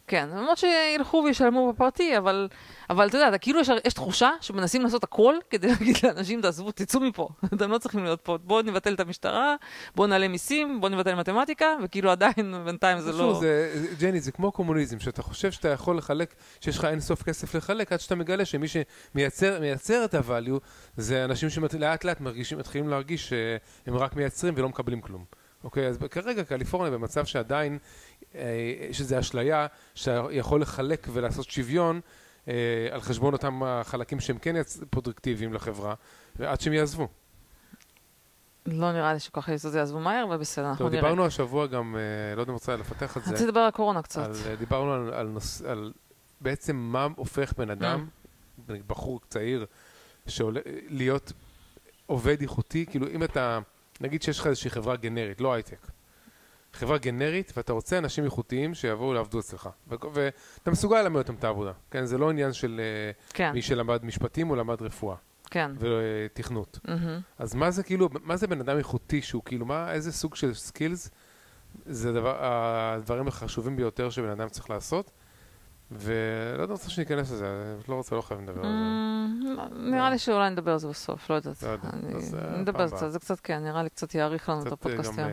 [0.06, 2.48] כן, למרות שילכו וישלמו בפרטי, אבל,
[2.90, 6.70] אבל אתה יודע, אתה כאילו יש, יש תחושה שמנסים לעשות הכל כדי להגיד לאנשים, תעזבו,
[6.70, 9.56] תצאו מפה, אתם לא צריכים להיות פה, בואו נבטל את המשטרה,
[9.94, 13.38] בואו נעלה מיסים, בואו נבטל מתמטיקה, וכאילו עדיין בינתיים זה לא...
[13.40, 17.54] זה, ג'ני, זה כמו קומוניזם, שאתה חושב שאתה יכול לחלק, שיש לך אין סוף כסף
[17.54, 20.58] לחלק, עד שאתה מגלה שמי שמייצר מייצר את ה-value,
[20.96, 25.24] זה אנשים שלאט לאט מרגישים, מתחילים להרגיש שהם רק מייצרים ולא מקבלים כלום.
[25.64, 27.78] אוקיי, אז כרגע קליפורניה במצב שעדיין, אה,
[28.90, 32.00] יש איזו אשליה שיכול לחלק ולעשות שוויון
[32.48, 32.54] אה,
[32.90, 34.56] על חשבון אותם החלקים שהם כן
[34.90, 35.94] פרודוקטיביים לחברה,
[36.36, 37.08] ועד שהם יעזבו.
[38.66, 41.00] לא נראה לי שכל כך זה יעזבו מהר, אבל בסדר, אנחנו נראה.
[41.00, 43.30] דיברנו השבוע גם, אה, לא יודע אם רוצה לפתח את זה.
[43.30, 44.24] רציתי לדבר על קורונה קצת.
[44.24, 45.92] על, אה, דיברנו על, על, נוס, על
[46.40, 48.72] בעצם מה הופך בן אדם, Mm.
[48.86, 49.66] בחור צעיר,
[50.26, 51.32] שעולה, להיות
[52.06, 53.58] עובד איכותי, כאילו אם אתה,
[54.00, 55.86] נגיד שיש לך איזושהי חברה גנרית, לא הייטק,
[56.72, 61.72] חברה גנרית ואתה רוצה אנשים איכותיים שיבואו לעבדו אצלך, ואתה מסוגל ללמד אותם את העבודה,
[61.90, 62.04] כן?
[62.04, 65.16] זה לא עניין של אה, כן, מי שלמד משפטים או למד רפואה
[65.50, 65.70] כן.
[65.78, 66.78] ותכנות.
[66.84, 67.20] מהמם.
[67.38, 70.54] אז מה זה כאילו, מה זה בן אדם איכותי שהוא כאילו, מה, איזה סוג של
[70.54, 71.10] skills
[71.86, 75.10] זה דבר, הדברים החשובים ביותר שבן אדם צריך לעשות
[75.90, 79.62] ולא רוצה שניכנס לזה, אני לא רוצה, לא חייב לדבר על זה.
[79.76, 81.62] נראה לי שאולי נדבר על זה בסוף, לא יודעת.
[81.62, 83.10] לא אה, נדבר על זה.
[83.10, 85.30] זה קצת, כן, נראה לי קצת יאריך לנו את הפודקאסט גם, היום.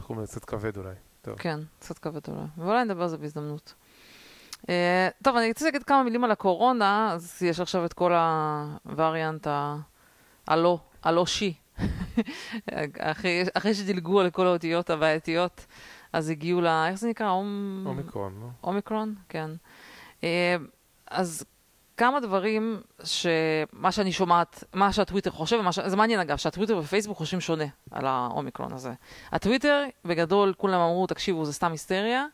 [0.00, 0.94] קוראים לזה, קצת כבד אולי.
[1.22, 1.36] טוב.
[1.38, 2.40] כן, קצת כבד אולי.
[2.58, 3.74] ואולי נדבר על זה בהזדמנות.
[4.68, 8.12] אה, טוב, אני רוצה להגיד כמה מילים על הקורונה, אז יש עכשיו את כל
[8.84, 9.76] הווריאנט ה-
[10.48, 11.54] הלא, הלא שי.
[12.98, 15.66] אחרי, אחרי שדילגו על כל האותיות הבעייתיות,
[16.12, 16.66] אז הגיעו ל...
[16.66, 17.30] איך זה נקרא?
[17.30, 17.82] אום...
[17.86, 18.46] אומיקרון, לא?
[18.64, 19.14] אומיקרון?
[19.28, 19.50] כן.
[20.24, 20.56] אה,
[21.10, 21.44] אז
[21.96, 25.78] כמה דברים שמה שאני שומעת, מה שהטוויטר חושב, ש...
[25.78, 28.92] זה מעניין אגב, שהטוויטר ופייסבוק חושבים שונה על האומיקרון הזה.
[29.32, 32.26] הטוויטר, בגדול, כולם אמרו, תקשיבו, זה סתם היסטריה.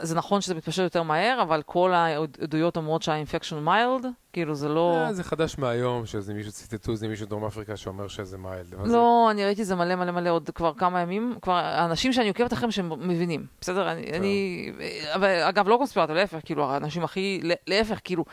[0.00, 4.68] זה נכון שזה מתפשט יותר מהר, אבל כל העדויות אומרות שה infection mild, כאילו זה
[4.68, 4.96] לא...
[4.96, 8.74] אה, זה חדש מהיום, שזה מישהו ציטטו, איזה מישהו דרום אפריקה שאומר שזה mild.
[8.84, 12.52] לא, אני ראיתי זה מלא מלא מלא עוד כבר כמה ימים, כבר האנשים שאני עוקבת
[12.52, 13.92] אחריהם שהם מבינים, בסדר?
[13.92, 14.72] אני,
[15.48, 18.24] אגב, לא קונספירטור, להפך, כאילו, האנשים הכי, להפך, כאילו,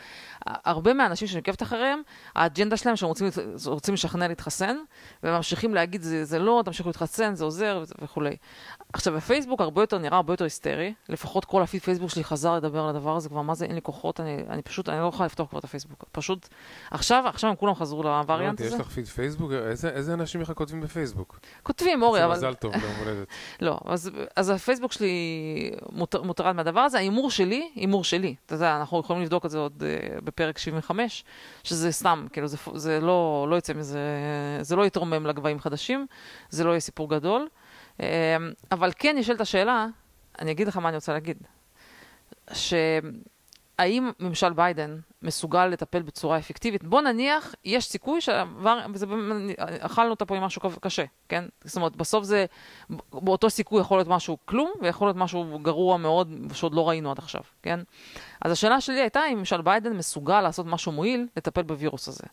[0.46, 2.02] הרבה מהאנשים שאני עוקבת אחריהם,
[2.34, 3.08] האג'נדה שלהם שהם
[3.64, 4.76] רוצים, לשכנע להתחסן,
[5.22, 8.36] והם ממשיכים להגיד, זה, זה לא, תמשיכו להתחסן, זה עוזר וכולי.
[8.94, 12.80] עכשיו, בפייסבוק הרבה יותר, נראה הרבה יותר היסטרי, לפחות כל הפיד פייסבוק שלי חזר לדבר
[12.80, 15.26] על הדבר הזה, כבר מה זה, אין לי כוחות, אני, אני פשוט, אני לא יכולה
[15.26, 16.04] לפתוח כבר את הפייסבוק.
[16.12, 16.48] פשוט,
[16.90, 18.74] עכשיו, עכשיו הם כולם חזרו לווריאנט לא, הזה.
[18.76, 19.52] יש לך פיד פייסבוק?
[19.52, 21.38] איזה איזה אנשים בכלל כותבים בפייסבוק?
[21.62, 22.36] כותבים, אורי, אבל...
[22.36, 23.28] מזל טוב, ליום הולדת.
[23.60, 25.10] לא, אז, אז הפייסבוק שלי
[25.92, 26.98] מוטר, מוטרד מהדבר הזה.
[26.98, 28.34] ההימור שלי, הימור שלי.
[28.46, 31.24] אתה יודע, אנחנו יכולים לבדוק את זה עוד uh, בפרק 75,
[31.64, 34.00] שזה סתם, כאילו, זה, זה לא, לא יצא מזה,
[34.60, 36.06] זה לא יתרומם לגבהים חדשים,
[36.50, 37.48] זה לא יהיה סיפור גדול.
[37.98, 38.02] Uh,
[38.72, 39.86] אבל כן נשאלת השאלה,
[40.38, 41.36] אני אגיד לך מה אני רוצה להגיד,
[42.52, 46.84] שהאם ממשל ביידן מסוגל לטפל בצורה אפקטיבית?
[46.84, 49.06] בוא נניח, יש סיכוי שהדבר, וזה
[49.80, 51.44] אכלנו אותה פה עם משהו קשה, כן?
[51.64, 52.46] זאת אומרת, בסוף זה,
[53.12, 57.18] באותו סיכוי יכול להיות משהו כלום, ויכול להיות משהו גרוע מאוד, שעוד לא ראינו עד
[57.18, 57.80] עכשיו, כן?
[58.42, 62.24] אז השאלה שלי הייתה אם ממשל ביידן מסוגל לעשות משהו מועיל לטפל בווירוס הזה.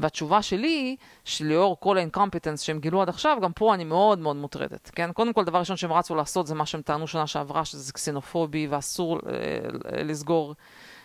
[0.00, 4.18] והתשובה שלי היא שלאור כל ה incompetence שהם גילו עד עכשיו, גם פה אני מאוד
[4.18, 5.12] מאוד מוטרדת, כן?
[5.12, 8.66] קודם כל, דבר ראשון שהם רצו לעשות זה מה שהם טענו שנה שעברה, שזה קסינופובי
[8.70, 10.54] ואסור אה, לסגור, אה,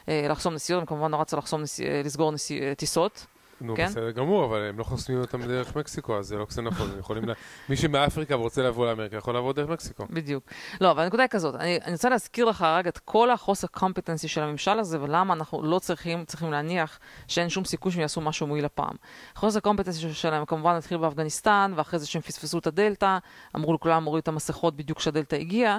[0.08, 3.26] לחסום נסיעות, הם כמובן רצו לחסום נסיע, לסגור נסיע, טיסות.
[3.62, 3.86] נו, כן?
[3.86, 7.24] בסדר גמור, אבל הם לא חוסמים אותם דרך מקסיקו, אז זה לא קסנופול, הם יכולים,
[7.24, 7.34] לה-
[7.70, 10.06] מי שמאפריקה ורוצה לבוא לאמריקה יכול לעבור דרך מקסיקו.
[10.10, 10.44] בדיוק.
[10.82, 14.28] לא, אבל הנקודה היא כזאת, אני, אני רוצה להזכיר לך רגע את כל החוסר קומפטנסי
[14.28, 18.48] של הממשל הזה, ולמה אנחנו לא צריכים, צריכים להניח שאין שום סיכוי שהם יעשו משהו
[18.48, 18.96] מועיל הפעם.
[19.36, 23.18] חוסר קומפטנסי שלהם כמובן התחיל באפגניסטן, ואחרי זה שהם פספסו את הדלתא,
[23.56, 25.78] אמרו לכולם להוריד את המסכות בדיוק כשהדלתא הגיעה.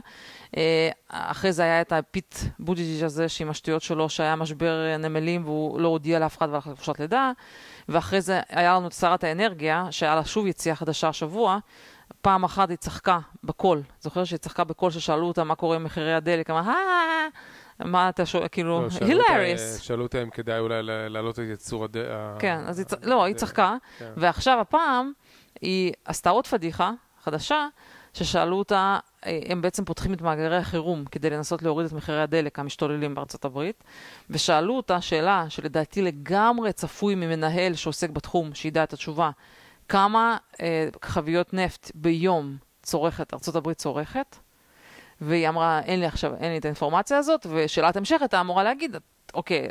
[0.57, 5.81] אה, אחרי זה היה את הפיט בוטיג'יג' הזה, שעם השטויות שלו, שהיה משבר נמלים והוא
[5.81, 7.33] לא הודיע לאף אחד והלך לחופשת לידה.
[7.89, 11.59] ואחרי זה היה לנו את שרת האנרגיה, שהיה לה שוב יציאה חדשה השבוע.
[12.21, 13.83] פעם אחת היא צחקה בקול.
[14.01, 16.51] זוכר שהיא צחקה בקול ששאלו אותה מה קורה עם מחירי הדלק?
[16.51, 17.27] אמרה, אה,
[17.87, 19.79] מה אתה שואל, כאילו, לא, אותה- הילריוס.
[19.81, 21.97] שאלו אותה אם כדאי אולי לה- להעלות את ייצור הד...
[22.39, 22.87] כן, אז היא.
[23.03, 24.13] לא, היא צחקה, כן.
[24.17, 25.13] ועכשיו הפעם
[25.61, 26.91] היא עשתה עוד פדיחה
[27.25, 27.67] חדשה,
[28.15, 32.59] ששאלו אותה, אה, הם בעצם פותחים את מאגרי החירום כדי לנסות להוריד את מחירי הדלק
[32.59, 33.85] המשתוללים בארצות הברית,
[34.31, 39.31] ושאלו אותה שאלה שלדעתי לגמרי צפוי ממנהל שעוסק בתחום, שידע את התשובה,
[39.89, 44.37] כמה אה, חביות נפט ביום צורכת, ארצות הברית צורכת?
[45.21, 48.97] והיא אמרה, אין לי עכשיו, אין לי את האינפורמציה הזאת, ושאלת המשך הייתה אמורה להגיד,
[49.35, 49.69] אוקיי,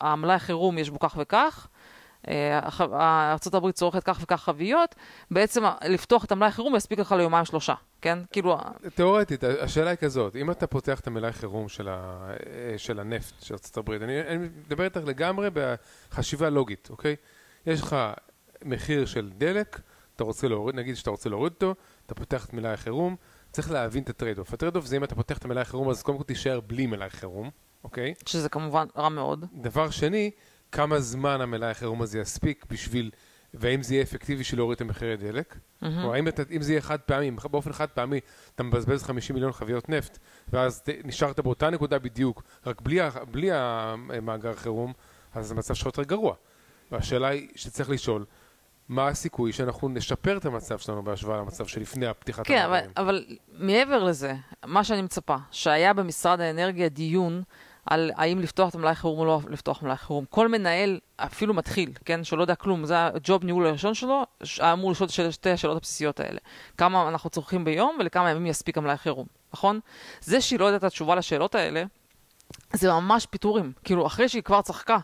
[0.00, 1.79] המלאי החירום יש בו כך וכך, אה,
[2.28, 4.94] ארה"ב צורכת כך וכך חביות,
[5.30, 8.18] בעצם לפתוח את המלאי החירום יספיק לך ליומיים שלושה, כן?
[8.32, 8.58] כאילו...
[8.94, 13.42] תיאורטית, השאלה היא כזאת, אם אתה פותח את המלאי חירום של, ה, אה, של הנפט
[13.42, 17.16] של ארה"ב, אני, אני מדבר איתך לגמרי בחשיבה לוגית, אוקיי?
[17.66, 17.96] יש לך
[18.64, 19.80] מחיר של דלק,
[20.16, 21.74] אתה רוצה להוריד, נגיד שאתה רוצה להוריד אותו,
[22.06, 23.16] אתה פותח את מלאי החירום,
[23.52, 24.52] צריך להבין את ה trade-off.
[24.52, 27.10] ה trade-off זה אם אתה פותח את המלאי החירום, אז קודם כל תישאר בלי מלאי
[27.10, 27.50] חירום,
[27.84, 28.14] אוקיי?
[28.26, 29.44] שזה כמובן רע מאוד.
[29.52, 30.30] דבר שני,
[30.72, 33.10] כמה זמן המלאי החירום הזה יספיק בשביל,
[33.54, 35.86] והאם זה יהיה אפקטיבי בשביל להוריד את המחירי דלק, mm-hmm.
[36.04, 38.20] או האם אתה, אם זה יהיה חד פעמי, באופן חד פעמי
[38.54, 40.18] אתה מבזבז 50 מיליון חביות נפט,
[40.48, 43.00] ואז ת, נשארת באותה נקודה בדיוק, רק בלי,
[43.30, 44.92] בלי המאגר חירום,
[45.34, 46.34] אז המצב שלך יותר גרוע.
[46.92, 48.24] והשאלה היא שצריך לשאול,
[48.88, 54.04] מה הסיכוי שאנחנו נשפר את המצב שלנו בהשוואה למצב שלפני הפתיחת כן, אבל, אבל מעבר
[54.04, 54.34] לזה,
[54.66, 57.42] מה שאני מצפה, שהיה במשרד האנרגיה דיון
[57.86, 60.24] על האם לפתוח את המלאי חירום או לא לפתוח מלאי חירום.
[60.30, 64.22] כל מנהל, אפילו מתחיל, כן, שלא יודע כלום, זה הג'וב ניהול הראשון שלו,
[64.60, 66.38] אמור לשאול את שתי השאלות הבסיסיות האלה.
[66.78, 69.80] כמה אנחנו צורכים ביום ולכמה ימים יספיק המלאי חירום, נכון?
[70.20, 71.84] זה שהיא לא יודעת את התשובה לשאלות האלה,
[72.72, 73.72] זה ממש פיטורים.
[73.84, 74.98] כאילו, אחרי שהיא כבר צחקה.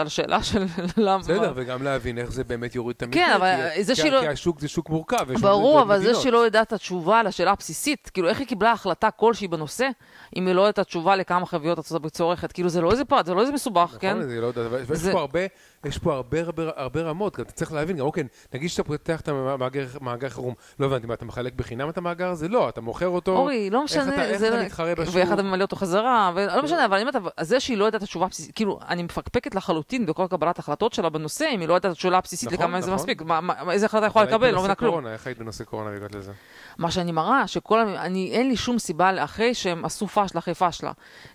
[0.00, 0.64] על שאלה של
[0.96, 1.18] למה...
[1.18, 3.26] בסדר, וגם להבין איך זה באמת יוריד את המחיר.
[3.26, 4.20] כן, אבל זה שלא...
[4.20, 5.32] כי השוק זה שוק מורכב.
[5.40, 9.48] ברור, אבל זה שלא יודעת את התשובה לשאלה הבסיסית, כאילו, איך היא קיבלה החלטה כלשהי
[9.48, 9.88] בנושא,
[10.36, 12.52] אם היא לא יודעת את התשובה לכמה חביות הברית צורכת?
[12.52, 14.16] כאילו, זה לא איזה פרט, זה לא איזה מסובך, כן?
[14.16, 15.40] נכון, זה לא יודע, ויש פה הרבה...
[15.84, 19.28] יש פה הרבה, הרבה, הרבה רמות, אתה צריך להבין, גם אוקיי, נגיד שאתה פותח את
[19.28, 22.48] המאגר חירום, לא הבנתי, מה, אתה מחלק בחינם את המאגר הזה?
[22.48, 25.14] לא, אתה מוכר אותו, אורי, לא משנה, איך אתה, איך אתה מתחרה בשוק?
[25.14, 28.06] ואיך אתה ממלא אותו חזרה, ולא משנה, אבל אם אתה, זה שהיא לא יודעת את
[28.06, 31.92] התשובה הבסיסית, כאילו, אני מפקפקת לחלוטין בכל קבלת החלטות שלה בנושא, אם היא לא יודעת
[31.92, 32.90] את התשובה הבסיסית נכון, לכמה נכון.
[32.90, 33.22] זה מספיק,
[33.70, 35.06] איזה החלטה יכולה לקבל, לא מבינה כלום.
[35.06, 36.32] איך היית בנושא קורונה והגעת לזה?
[36.78, 40.92] מה שאני מראה, שכל, אני, אין לי שום סיבה, אחרי שהם עשו פשלה אחרי פשלה,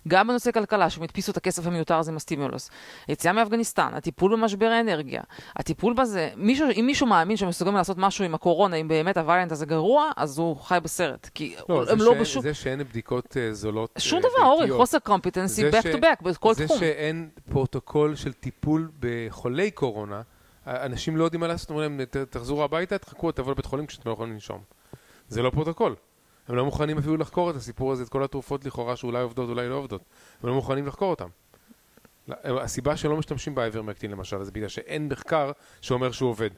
[0.08, 2.70] גם בנושא כלכלה, שהם הדפיסו את הכסף המיותר הזה עם ה stimulus,
[3.08, 5.22] יציאה מאפגניסטן, הטיפול במשבר האנרגיה,
[5.56, 9.52] הטיפול בזה, מישהו, אם מישהו מאמין שהם מסוגלים לעשות משהו עם הקורונה, אם באמת הווריאנט
[9.52, 11.30] הזה גרוע, אז הוא חי בסרט.
[11.34, 12.42] כי לא, הם לא בשוק...
[12.42, 16.54] זה שאין בדיקות uh, זולות שום uh, דבר, אורי, חוסר competency, back to back, בכל
[16.54, 16.78] זה תחום.
[16.78, 20.22] זה שאין פרוטוקול של טיפול בחולי קורונה,
[20.66, 24.12] אנשים לא יודעים מה לעשות, אומרים להם, תחזרו הביתה, תחכו, תבואו לבית חולים כשאתם לא
[24.12, 24.62] יכולים לנשום.
[25.28, 25.96] זה לא פרוטוקול.
[26.48, 29.68] הם לא מוכנים אפילו לחקור את הסיפור הזה, את כל התרופות לכאורה שאולי עובדות, אולי
[29.68, 30.02] לא עובדות.
[30.42, 31.28] הם לא מוכנים לחקור אותם.
[32.44, 36.50] הסיבה שלא משתמשים באיברמקטין למשל, זה בגלל שאין מחקר שאומר שהוא עובד.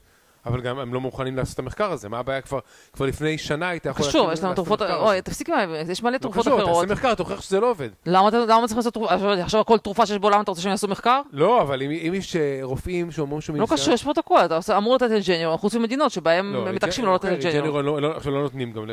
[0.47, 2.59] אבל גם הם לא מוכנים לעשות את המחקר הזה, מה הבעיה כבר,
[2.93, 4.07] כבר לפני שנה היית יכול...
[4.07, 6.61] קשור, יש לנו תרופות, אוי, תפסיק עם יש מלא לא תרופות אחרות.
[6.61, 7.89] לא קשור, תעשה מחקר, תוכיח שזה לא עובד.
[8.07, 8.31] למה
[8.67, 11.21] צריך לעשות תרופה, עכשיו כל תרופה שיש בעולם אתה רוצה שהם יעשו מחקר?
[11.33, 13.57] לא, אבל אם יש אה, רופאים שאומרים שהוא...
[13.59, 17.15] לא קשור, יש פרוטוקול, אתה אמור לתת את ג'ניור, חוץ ממדינות שבהם לא, מתעקשים לא
[17.15, 17.81] לתת את ג'ניור.
[17.81, 18.87] לא, עכשיו לא נותנים גם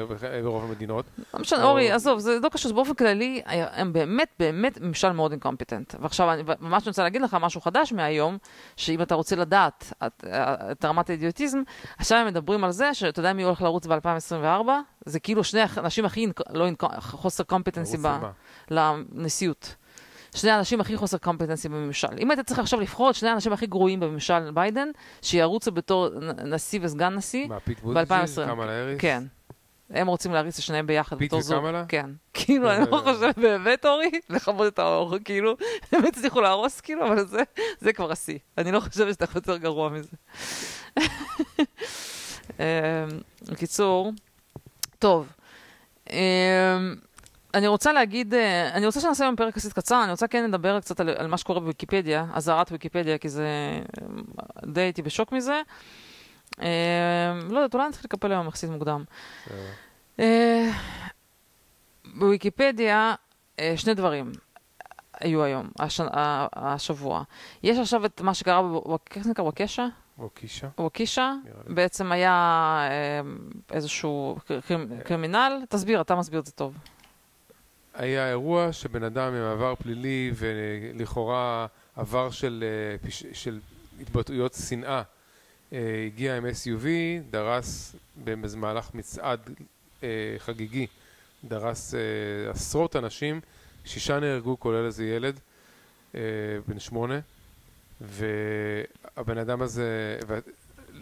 [0.43, 1.05] ברוב המדינות.
[1.33, 5.95] לא משנה, אורי, עזוב, זה לא קשור, באופן כללי, הם באמת, באמת ממשל מאוד incompetent.
[5.99, 6.29] ועכשיו,
[6.59, 8.37] ממש רוצה להגיד לך משהו חדש מהיום,
[8.75, 9.93] שאם אתה רוצה לדעת
[10.71, 11.09] את רמת
[11.39, 11.61] האידיוטיזם,
[11.97, 14.69] עכשיו הם מדברים על זה, שאתה יודע מי הולך לרוץ ב-2024?
[15.05, 16.67] זה כאילו שני אנשים הכי, לא
[16.99, 17.97] חוסר competency
[18.71, 19.75] לנשיאות.
[20.35, 22.07] שני האנשים הכי חוסר competency בממשל.
[22.19, 24.87] אם היית צריך עכשיו לבחור את שני האנשים הכי גרועים בממשל ביידן,
[25.21, 26.09] שירוצו בתור
[26.45, 27.49] נשיא וסגן נשיא ב-2020.
[27.49, 28.05] מה, פיט בוטיג'יג'?
[28.45, 29.01] קמאלה האריס?
[29.01, 29.23] כן.
[29.89, 31.57] הם רוצים להריץ את שניהם ביחד בתור זוג.
[31.57, 31.85] פיט וקמאלה?
[31.87, 32.09] כן.
[32.33, 35.55] כאילו, אני לא חושבת באמת, אורי, לכבוד את האור, כאילו,
[35.91, 37.25] הם הצליחו להרוס, כאילו, אבל
[37.79, 38.37] זה כבר השיא.
[38.57, 40.15] אני לא חושבת שאתה יותר גרוע מזה.
[43.51, 44.11] בקיצור,
[44.99, 45.31] טוב.
[47.53, 48.33] אני רוצה להגיד,
[48.73, 51.37] אני רוצה שנעשה היום פרק יחסית קצר, אני רוצה כן לדבר קצת על, על מה
[51.37, 53.47] שקורה בוויקיפדיה, אזהרת ויקיפדיה, כי זה,
[54.65, 55.61] די הייתי בשוק מזה.
[56.57, 59.03] לא יודעת, אולי אני צריך לקפל היום יחסית מוקדם.
[62.15, 63.13] בוויקיפדיה,
[63.75, 64.31] שני דברים
[65.19, 65.69] היו היום,
[66.53, 67.23] השבוע.
[67.63, 68.61] יש עכשיו את מה שקרה,
[69.15, 69.43] איך זה נקרא?
[69.43, 69.87] ווקשה?
[70.19, 70.67] ווקישה.
[70.77, 71.33] ווקישה,
[71.67, 72.31] בעצם היה
[72.91, 73.21] אה,
[73.71, 74.37] איזשהו
[75.03, 75.61] קרימינל.
[75.69, 76.77] תסביר, אתה מסביר את זה טוב.
[77.93, 82.63] היה אירוע שבן אדם עם עבר פלילי ולכאורה עבר של,
[83.03, 83.59] אה, של
[84.01, 85.01] התבטאויות שנאה
[85.73, 86.85] אה, הגיע עם SUV,
[87.29, 89.39] דרס במהלך מצעד
[90.37, 90.87] חגיגי,
[91.43, 91.93] דרס
[92.49, 93.41] עשרות אנשים,
[93.85, 95.39] שישה נהרגו כולל איזה ילד
[96.67, 97.19] בן שמונה
[98.01, 100.19] והבן אדם הזה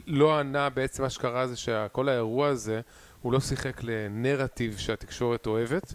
[0.08, 2.82] לא ענה בעצם מה שקרה זה שכל האירוע הזה
[3.22, 5.94] הוא לא שיחק לנרטיב שהתקשורת אוהבת.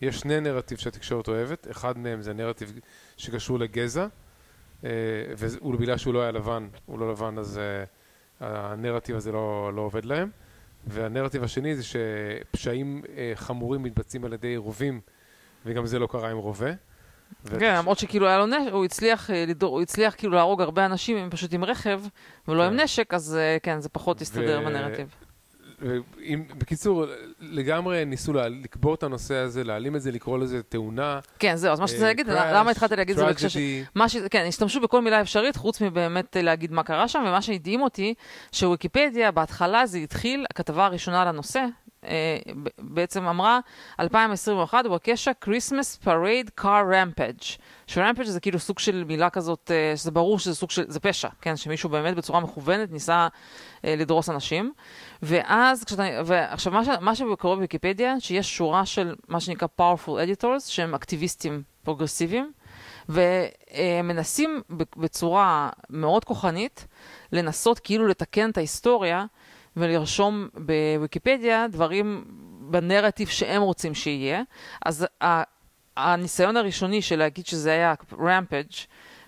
[0.00, 2.78] יש שני נרטיב שהתקשורת אוהבת, אחד מהם זה נרטיב
[3.16, 4.06] שקשור לגזע,
[4.84, 4.90] אה,
[5.62, 7.84] ובגלל שהוא לא היה לבן, הוא לא לבן, אז אה,
[8.40, 10.30] הנרטיב הזה לא, לא עובד להם.
[10.86, 15.00] והנרטיב השני זה שפשעים אה, חמורים מתבצעים על ידי רובים,
[15.66, 16.70] וגם זה לא קרה עם רובה.
[17.58, 19.30] כן, למרות שכאילו היה לו נשק, הוא הצליח,
[19.62, 22.00] הוא הצליח כאילו להרוג הרבה אנשים פשוט עם רכב,
[22.48, 22.80] ולא עם כן.
[22.80, 25.14] נשק, אז כן, זה פחות הסתדר עם הנרטיב.
[26.22, 27.04] אם, בקיצור,
[27.40, 31.20] לגמרי ניסו לה, לקבור את הנושא הזה, להעלים את זה, לקרוא לזה תאונה.
[31.38, 33.56] כן, זהו, אז מה שאתה להגיד, למה התחלתי להגיד את זה בהקשר ש...
[34.06, 34.16] ש...
[34.30, 38.14] כן, השתמשו בכל מילה אפשרית, חוץ מבאמת להגיד מה קרה שם, ומה שהדהים אותי,
[38.52, 41.66] שוויקיפדיה, בהתחלה זה התחיל, הכתבה הראשונה לנושא, אה,
[42.78, 43.60] בעצם אמרה,
[44.00, 47.58] 2021, ווקשה Christmas Parade Car Rampage.
[47.86, 51.28] ש-Rampage זה כאילו סוג של מילה כזאת, אה, שזה ברור שזה סוג של, זה פשע,
[51.40, 51.56] כן?
[51.56, 53.28] שמישהו באמת בצורה מכוונת ניסה
[53.84, 54.72] אה, לדרוס אנשים.
[55.22, 60.60] ואז, כשאתה, ועכשיו, מה, ש, מה שקורה בוויקיפדיה, שיש שורה של מה שנקרא powerful editors,
[60.66, 62.52] שהם אקטיביסטים פרוגרסיביים,
[63.08, 64.62] ומנסים
[64.96, 66.86] בצורה מאוד כוחנית
[67.32, 69.24] לנסות כאילו לתקן את ההיסטוריה.
[69.76, 72.24] ולרשום בוויקיפדיה דברים
[72.60, 74.42] בנרטיב שהם רוצים שיהיה.
[74.84, 75.06] אז
[75.96, 78.70] הניסיון הראשוני של להגיד שזה היה rampage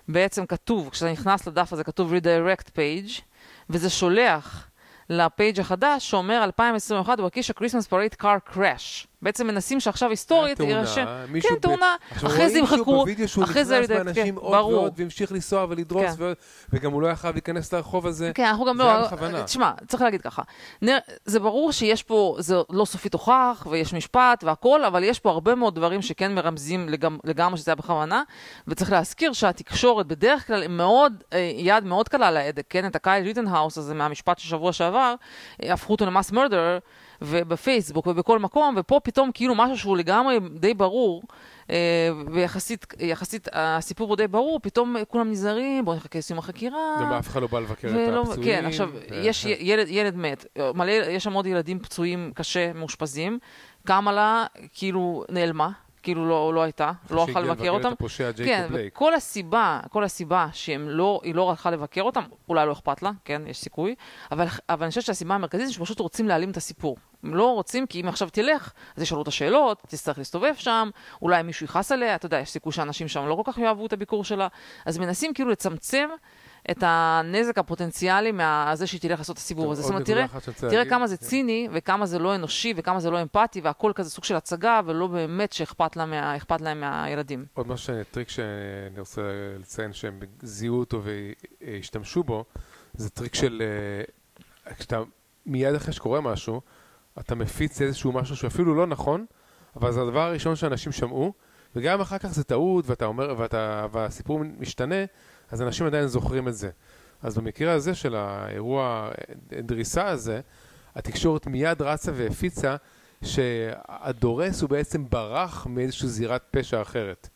[0.07, 3.21] בעצם כתוב, כשאתה נכנס לדף הזה כתוב redirect page,
[3.69, 4.69] וזה שולח
[5.09, 9.07] ל page החדש שאומר 2021 Waukesha Christmas parade car crash.
[9.23, 11.05] בעצם מנסים שעכשיו היסטורית יירשם.
[11.41, 12.63] כן, תאונה, אחרי זה ימחקו, אחרי זה...
[12.63, 16.33] עכשיו רואים שהוא נכנס באנשים עוד ועוד, והמשיך לנסוע ולדרוס, כן.
[16.73, 18.31] וגם הוא לא היה חייב להיכנס לרחוב הזה.
[18.35, 19.07] כן, אנחנו גם לא...
[19.45, 20.41] תשמע, צריך להגיד ככה,
[21.25, 25.55] זה ברור שיש פה, זה לא סופית הוכח, ויש משפט והכול, אבל יש פה הרבה
[25.55, 26.89] מאוד דברים שכן מרמזים
[27.23, 28.23] לגמרי שזה היה בכוונה,
[28.67, 32.85] וצריך להזכיר שהתקשורת בדרך כלל מאוד, אה, יד מאוד קלה על ההדק, כן?
[32.85, 35.15] את הקייל ריטנהאוס הזה מהמשפט של שבוע שעבר,
[35.63, 36.79] אה, הפכו אותו ל mass murderer,
[37.23, 41.23] ובפייסבוק ובכל מקום, ופה פתאום כאילו משהו שהוא לגמרי די ברור,
[41.69, 46.95] אה, ויחסית יחסית, הסיפור הוא די ברור, פתאום כולם נזהרים, בואו נחכה לסיום החקירה.
[47.01, 48.43] גם אף אחד לא בא לבקר ולא, את הפצועים.
[48.43, 48.89] כן, עכשיו.
[49.11, 50.45] יש ילד, ילד מת,
[50.75, 53.39] מלא, יש שם עוד ילדים פצועים קשה, מאושפזים,
[53.85, 55.69] קמאלה כאילו נעלמה.
[56.03, 57.91] כאילו לא, לא הייתה, לא הלכה לבקר אותם.
[57.91, 63.03] הפושע כן, וכל הסיבה, כל הסיבה שהיא לא, לא הלכה לבקר אותם, אולי לא אכפת
[63.03, 63.95] לה, כן, יש סיכוי,
[64.31, 66.97] אבל, אבל אני חושבת שהסיבה המרכזית זה שפשוט רוצים להעלים את הסיפור.
[67.23, 70.89] הם לא רוצים, כי אם עכשיו תלך, אז ישאלו את השאלות, תצטרך להסתובב שם,
[71.21, 73.93] אולי מישהו יכעס עליה, אתה יודע, יש סיכוי שאנשים שם לא כל כך יאהבו את
[73.93, 74.47] הביקור שלה,
[74.85, 76.09] אז מנסים כאילו לצמצם
[76.71, 79.81] את הנזק הפוטנציאלי מזה שהיא תלך לעשות את הסיבוב הזה.
[79.81, 80.25] זאת אומרת, תראה,
[80.69, 81.25] תראה כמה זה כן.
[81.25, 85.07] ציני, וכמה זה לא אנושי, וכמה זה לא אמפתי, והכל כזה סוג של הצגה, ולא
[85.07, 87.45] באמת שאכפת לה מה, להם מהילדים.
[87.53, 89.21] עוד משהו, טריק שאני רוצה
[89.59, 91.01] לציין שהם זיהו אותו
[91.61, 92.45] והשתמשו בו,
[92.93, 93.61] זה טריק של,
[94.67, 94.99] אה, כשאתה
[95.45, 96.61] מיד אחרי שקורה משהו,
[97.19, 99.25] אתה מפיץ איזשהו משהו שאפילו לא נכון,
[99.75, 101.33] אבל זה הדבר הראשון שאנשים שמעו,
[101.75, 104.95] וגם אחר כך זה טעות, ואתה אומר, ואתה, והסיפור משתנה,
[105.53, 106.69] אז אנשים עדיין זוכרים את זה.
[107.21, 109.09] אז במקרה הזה של האירוע
[109.51, 110.41] דריסה הזה,
[110.95, 112.75] התקשורת מיד רצה והפיצה
[113.23, 117.29] שהדורס הוא בעצם ברח מאיזושהי זירת פשע אחרת.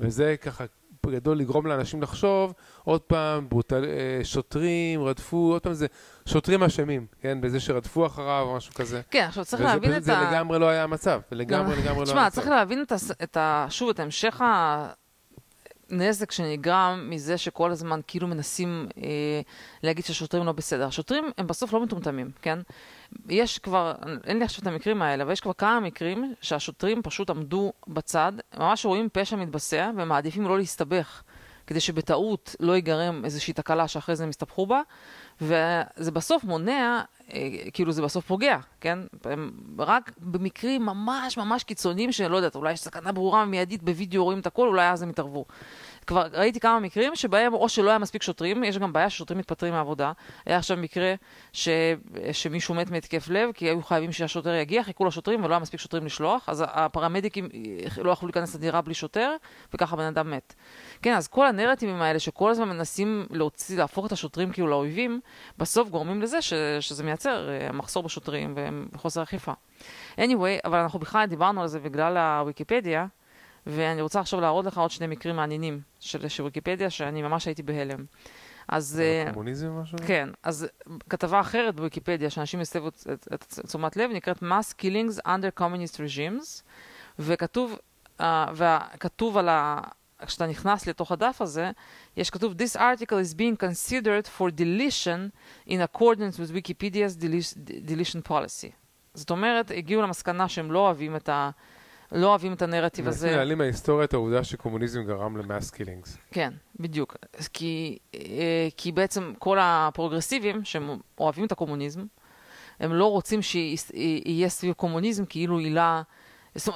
[0.00, 0.64] וזה ככה
[1.06, 2.52] בגדול לגרום לאנשים לחשוב,
[2.84, 5.86] עוד פעם, ברוטל, אה, שוטרים רדפו, עוד פעם זה,
[6.26, 9.00] שוטרים אשמים, כן, בזה שרדפו אחריו או משהו כזה.
[9.10, 10.00] כן, עכשיו צריך להבין את ה...
[10.00, 12.12] זה לגמרי לא היה המצב, לגמרי, לגמרי לא היה המצב.
[12.12, 12.84] תשמע, צריך להבין
[13.22, 13.66] את ה...
[13.70, 15.01] שוב, את המשך ה...
[15.92, 19.40] נזק שנגרם מזה שכל הזמן כאילו מנסים אה,
[19.82, 20.86] להגיד שהשוטרים לא בסדר.
[20.86, 22.58] השוטרים הם בסוף לא מטומטמים, כן?
[23.28, 27.30] יש כבר, אין לי עכשיו את המקרים האלה, אבל יש כבר כמה מקרים שהשוטרים פשוט
[27.30, 31.22] עמדו בצד, ממש רואים פשע מתבצע ומעדיפים לא להסתבך,
[31.66, 34.80] כדי שבטעות לא ייגרם איזושהי תקלה שאחרי זה הם יסתבכו בה,
[35.40, 37.02] וזה בסוף מונע,
[37.72, 38.98] כאילו זה בסוף פוגע, כן?
[39.78, 44.46] רק במקרים ממש ממש קיצוניים שלא יודעת, אולי יש סכנה ברורה מיידית בווידאו רואים את
[44.46, 45.44] הכל, אולי אז הם יתערבו.
[46.06, 49.72] כבר ראיתי כמה מקרים שבהם או שלא היה מספיק שוטרים, יש גם בעיה ששוטרים מתפטרים
[49.72, 50.12] מהעבודה.
[50.46, 51.14] היה עכשיו מקרה
[51.52, 51.68] ש...
[52.32, 56.06] שמישהו מת מהתקף לב, כי היו חייבים שהשוטר יגיע, חיכו לשוטרים ולא היה מספיק שוטרים
[56.06, 57.48] לשלוח, אז הפרמדיקים
[58.02, 59.36] לא יכלו להיכנס לדירה בלי שוטר,
[59.74, 60.54] וככה בן אדם מת.
[61.02, 65.20] כן, אז כל הנרטיבים האלה שכל הזמן מנסים להוציא, להפוך את השוטרים כאילו לאויבים,
[65.58, 66.52] בסוף גורמים לזה ש...
[66.80, 68.54] שזה מייצר uh, מחסור בשוטרים
[68.92, 69.52] וחוסר אכיפה.
[70.16, 73.06] anyway, אבל אנחנו בכלל דיברנו על זה בגלל הוויקיפדיה.
[73.66, 77.62] ואני רוצה עכשיו להראות לך עוד שני מקרים מעניינים של, של ויקיפדיה, שאני ממש הייתי
[77.62, 78.04] בהלם.
[78.68, 79.02] אז...
[79.32, 79.98] קומוניזם או משהו?
[80.06, 80.66] כן, אז
[81.08, 85.96] כתבה אחרת בוויקיפדיה, שאנשים הסבו את, את, את תשומת לב, נקראת Mass Killings Under Communist
[85.96, 86.62] Regimes,
[87.18, 87.78] וכתוב,
[88.20, 89.80] uh, וכתוב על ה...
[90.26, 91.70] כשאתה נכנס לתוך הדף הזה,
[92.16, 95.30] יש כתוב This article is being considered for deletion
[95.68, 97.16] in accordance with Wikipedia's
[97.86, 98.72] deletion policy.
[99.14, 101.50] זאת אומרת, הגיעו למסקנה שהם לא אוהבים את ה...
[102.12, 103.26] לא אוהבים את הנרטיב הזה.
[103.26, 106.18] מנסים להעלים מההיסטוריה את העובדה שקומוניזם גרם ל mass killings.
[106.30, 107.16] כן, בדיוק.
[107.52, 112.00] כי, אה, כי בעצם כל הפרוגרסיבים שהם אוהבים את הקומוניזם,
[112.80, 115.92] הם לא רוצים שיהיה סביב קומוניזם כאילו עילה...
[115.92, 116.06] אומרת,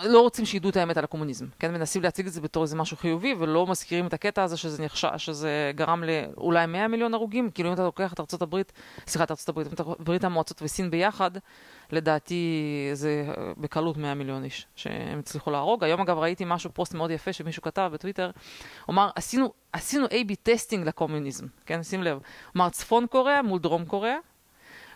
[0.03, 1.75] לא רוצים שידעו את האמת על הקומוניזם, כן?
[1.75, 5.09] מנסים להציג את זה בתור איזה משהו חיובי, ולא מזכירים את הקטע הזה שזה נחשב,
[5.17, 8.73] שזה גרם לאולי 100 מיליון הרוגים, כאילו אם אתה לוקח את ארצות הברית,
[9.07, 11.31] סליחה, את ארצות הברית, את ברית המועצות וסין ביחד,
[11.93, 13.27] לדעתי זה
[13.59, 15.85] בקלות 100 מיליון איש שהם הצליחו להרוג.
[15.85, 18.31] היום אגב ראיתי משהו, פוסט מאוד יפה שמישהו כתב בטוויטר,
[18.87, 21.83] הוא אמר, עשינו, עשינו A-B testing לקומוניזם, כן?
[21.83, 22.19] שים לב.
[22.57, 24.17] אמר, צפון קוריאה מול דרום קוריאה,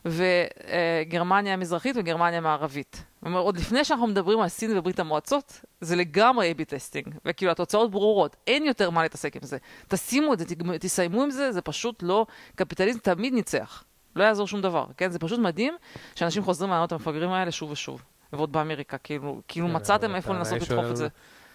[0.05, 3.05] וגרמניה המזרחית וגרמניה המערבית.
[3.27, 7.91] אומר, עוד לפני שאנחנו מדברים על סין וברית המועצות, זה לגמרי A-B testing, וכאילו התוצאות
[7.91, 9.59] ברורות, אין יותר מה להתעסק עם זה.
[9.89, 10.45] תשימו את זה,
[10.81, 13.85] תסיימו עם זה, זה פשוט לא, קפיטליזם תמיד ניצח.
[14.17, 15.11] לא יעזור שום דבר, כן?
[15.11, 15.75] זה פשוט מדהים
[16.15, 18.03] שאנשים חוזרים לרעיונות המפגרים האלה שוב ושוב.
[18.33, 21.09] ועוד באמריקה, כאילו, כאילו כן, מצאתם איפה לנסות לדחוף את זה.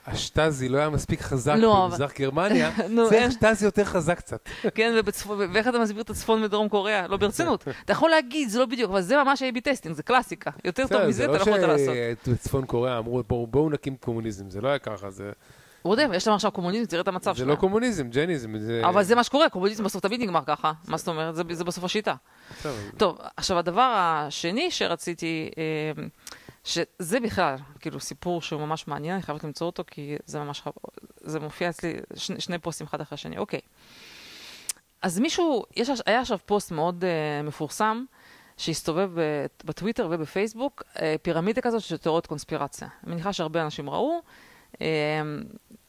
[0.07, 2.71] השטאזי לא היה מספיק חזק לא, במזרח גרמניה,
[3.09, 4.49] צריך שטאזי יותר חזק קצת.
[4.75, 4.95] כן,
[5.53, 7.07] ואיך אתה מסביר את הצפון ודרום קוריאה?
[7.07, 7.67] לא ברצינות.
[7.85, 10.51] אתה יכול להגיד, זה לא בדיוק, אבל זה ממש A-B testing, זה קלאסיקה.
[10.65, 11.85] יותר טוב מזה אתה לא יכולת לעשות.
[11.85, 15.31] זה לא שבצפון קוריאה אמרו, בואו נקים קומוניזם, זה לא היה ככה, זה...
[15.83, 17.35] רודם, יש להם עכשיו קומוניזם, תראה את המצב שלהם.
[17.35, 18.53] זה לא קומוניזם, ג'ניזם.
[18.83, 20.71] אבל זה מה שקורה, קומוניזם בסוף תמיד נגמר ככה.
[20.87, 21.35] מה זאת אומרת?
[21.35, 22.15] זה בסוף השיטה.
[22.97, 25.49] טוב, עכשיו הדבר השני שרציתי...
[26.65, 30.63] שזה בכלל, כאילו, סיפור שהוא ממש מעניין, אני חייבת למצוא אותו, כי זה ממש,
[31.21, 33.37] זה מופיע אצלי שני, שני פוסטים אחד אחרי השני.
[33.37, 33.59] אוקיי.
[35.01, 38.05] אז מישהו, יש, היה עכשיו פוסט מאוד uh, מפורסם,
[38.57, 39.11] שהסתובב
[39.65, 42.87] בטוויטר ובפייסבוק, uh, פירמידה כזאת של תיאוריות קונספירציה.
[43.03, 44.21] אני מניחה שהרבה אנשים ראו.
[44.73, 44.77] Uh,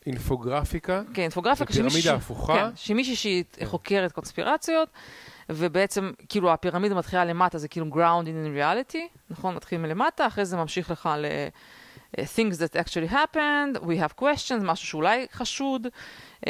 [0.07, 1.03] אינפוגרפיקה?
[1.15, 1.73] כן, אינפוגרפיקה.
[1.73, 2.55] פירמידה הפוכה?
[2.55, 3.67] כן, שמישהי שהיא כן.
[3.67, 4.89] חוקרת קונספירציות.
[5.49, 9.55] ובעצם, כאילו, הפירמידה מתחילה למטה, זה כאילו grounded in reality, נכון?
[9.55, 11.27] מתחיל מלמטה, אחרי זה ממשיך לך ל...
[12.17, 15.87] Uh, things that actually happened, we have questions, משהו שאולי חשוד.
[16.41, 16.47] Uh,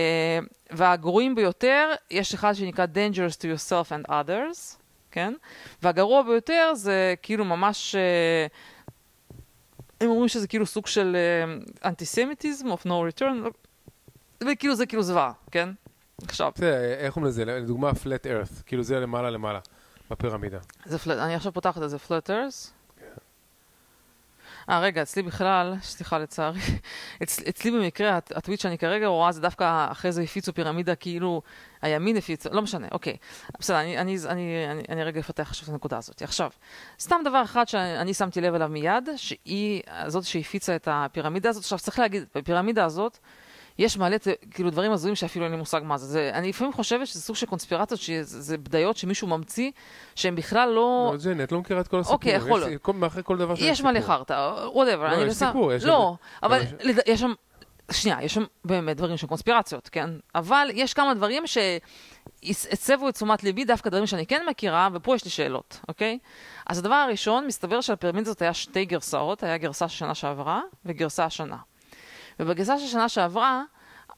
[0.71, 4.77] והגרועים ביותר, יש אחד שנקרא dangerous to yourself and others,
[5.11, 5.35] כן?
[5.83, 7.95] והגרוע ביותר זה כאילו ממש...
[7.95, 8.53] Uh,
[10.01, 11.17] הם אומרים שזה כאילו סוג של
[11.85, 13.51] אנטיסמיטיזם, uh, of no return,
[14.49, 15.69] וכאילו זה כאילו זוועה, כן?
[16.25, 16.53] עכשיו.
[16.55, 17.45] זה, איך אומרים לזה?
[17.45, 19.61] לדוגמה, flat earth, כאילו זה למעלה למעלה,
[20.11, 20.59] בפירמידה.
[20.85, 22.71] זה flat, אני עכשיו פותחת את זה, flat earth.
[23.01, 23.07] כן.
[24.69, 26.61] אה, רגע, אצלי בכלל, סליחה לצערי,
[27.23, 31.43] אצ, אצלי במקרה, הטוויט שאני כרגע רואה זה דווקא אחרי זה הפיצו פירמידה כאילו
[31.83, 33.17] הימין הפיץ, לא משנה, אוקיי.
[33.59, 36.23] בסדר, אני, אני, אני, אני, אני רגע אפתח עכשיו את הנקודה הזאת.
[36.23, 36.51] עכשיו,
[37.01, 41.63] סתם דבר אחד שאני שמתי לב אליו מיד, שהיא זאת שהפיצה את הפירמידה הזאת.
[41.63, 43.19] עכשיו, צריך להגיד, בפירמידה הזאת,
[43.79, 44.17] יש מלא,
[44.51, 46.07] כאילו, דברים הזויים שאפילו אין לי מושג מה זה.
[46.07, 49.71] זה אני לפעמים חושבת שזה סוג של קונספירציות, שזה בדיות שמישהו ממציא,
[50.15, 51.11] שהן בכלל לא...
[51.13, 52.15] לא, ג'ני, את לא מכירה את כל הסיפור.
[52.15, 52.89] אוקיי, יכול להיות.
[52.89, 55.17] מאחורי כל דבר יש מלא חרטא, whatever.
[55.17, 55.73] לא, יש סיפור.
[55.73, 56.63] יש לא, אבל
[57.07, 57.33] יש שם...
[57.91, 60.11] שנייה, יש שם באמת דברים של קונספירציות, כן?
[60.35, 65.25] אבל יש כמה דברים שהסבו את תשומת ליבי, דווקא דברים שאני כן מכירה, ופה יש
[65.25, 66.19] לי שאלות, אוקיי?
[66.67, 71.25] אז הדבר הראשון, מסתבר שלפירמידה הזאת היה שתי גרסאות, היה גרסה של שנה שעברה וגרסה
[71.25, 71.57] השנה.
[72.41, 73.63] ובגרסה של שנה שעברה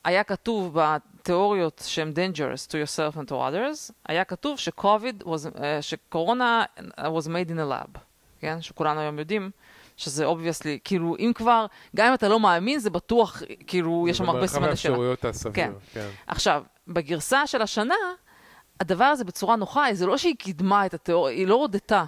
[0.05, 4.59] היה כתוב בתיאוריות שהן dangerous to yourself and to others, היה כתוב
[5.25, 6.65] was, uh, שקורונה
[6.99, 7.99] was made in a lab,
[8.41, 8.63] כן?
[8.63, 9.51] שכולנו היום יודעים
[9.97, 11.67] שזה obviously, כאילו, אם כבר,
[11.97, 14.95] גם אם אתה לא מאמין, זה בטוח, כאילו, יש שם הרבה סימני שאלה.
[14.95, 15.73] זה במרחב האפשרויות הסביר, כן.
[15.93, 16.09] כן.
[16.27, 17.95] עכשיו, בגרסה של השנה,
[18.81, 22.05] הדבר הזה בצורה נוחה, זה לא שהיא קידמה את התיאוריה, היא לא הודתה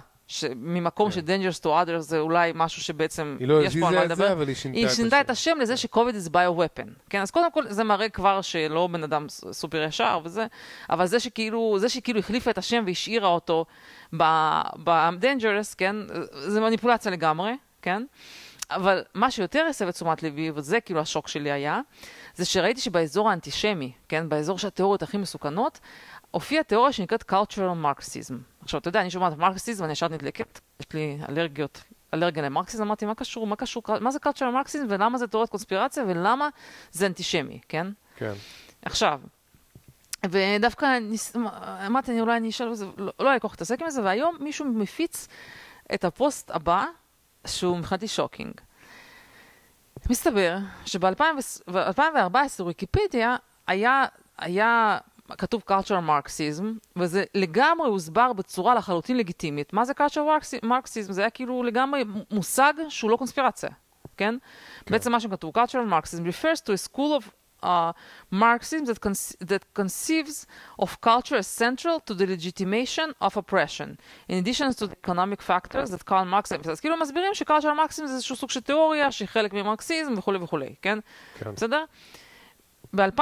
[0.55, 1.21] ממקום כן.
[1.21, 4.77] ש-Dangerous to others זה אולי משהו שבעצם היא לא הזיזה את זה, אבל היא שינתה,
[4.77, 6.89] היא שינתה את השם לזה ש-COVID is bio-weapon.
[7.09, 10.45] כן, אז קודם כל זה מראה כבר שלא בן אדם סופר ישר וזה,
[10.89, 13.65] אבל זה שכאילו, זה שכאילו החליפה את השם והשאירה אותו
[14.13, 15.95] ב-Dangerous, כן,
[16.31, 17.51] זה מניפולציה לגמרי,
[17.81, 18.03] כן?
[18.71, 21.81] אבל מה שיותר הסב את תשומת ליבי, וזה כאילו השוק שלי היה,
[22.35, 25.79] זה שראיתי שבאזור האנטישמי, כן, באזור שהתיאוריות הכי מסוכנות,
[26.31, 28.50] הופיעה תיאוריה שנקראת cultural marxism.
[28.61, 31.83] עכשיו, אתה יודע, אני שומעת מרקסיזם, אני ישר נדלקת, יש לי אלרגיות,
[32.13, 36.03] אלרגיה למרקסיזם, אמרתי, מה קשור, מה קשור, מה זה cultural marxism ולמה זה תיאוריית קונספירציה
[36.07, 36.49] ולמה
[36.91, 37.87] זה אנטישמי, כן?
[38.15, 38.33] כן.
[38.85, 39.21] עכשיו,
[40.29, 40.97] ודווקא
[41.85, 44.65] אמרתי, אני אולי אני אשאל, לא, לא היה כל כך להתעסק עם זה, והיום מישהו
[44.65, 45.27] מפיץ
[45.93, 46.85] את הפוסט הבא,
[47.47, 48.53] שהוא מבחינתי שוקינג.
[50.09, 53.35] מסתבר שב-2014 ויקיפדיה
[53.67, 54.05] היה,
[54.37, 54.97] היה
[55.37, 56.63] כתוב cultural marxism,
[56.95, 59.73] וזה לגמרי הוסבר בצורה לחלוטין לגיטימית.
[59.73, 61.11] מה זה cultural marxism?
[61.11, 63.69] זה היה כאילו לגמרי מושג שהוא לא קונספירציה,
[64.17, 64.37] כן?
[64.85, 64.91] כן.
[64.91, 67.31] בעצם מה שכתוב, cultural marxism refers to a school of
[67.63, 67.93] uh,
[68.31, 69.13] Marxism that, con-
[69.51, 70.47] that conceives
[70.79, 73.97] of culture as central to the legitimation of oppression,
[74.29, 76.51] in addition to the economic factors that Karl Marx...
[76.71, 80.75] אז כאילו מסבירים שקלצ'ר מרקסיזם זה איזשהו סוג של תיאוריה שהיא חלק ממרקסיזם וכולי וכולי,
[80.81, 80.99] כן?
[81.39, 81.53] כן.
[81.55, 81.83] בסדר?
[82.93, 83.19] באלפ...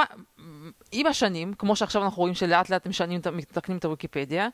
[0.92, 4.48] עם השנים, כמו שעכשיו אנחנו רואים שלאט לאט משנים, מתקנים את הוויקיפדיה,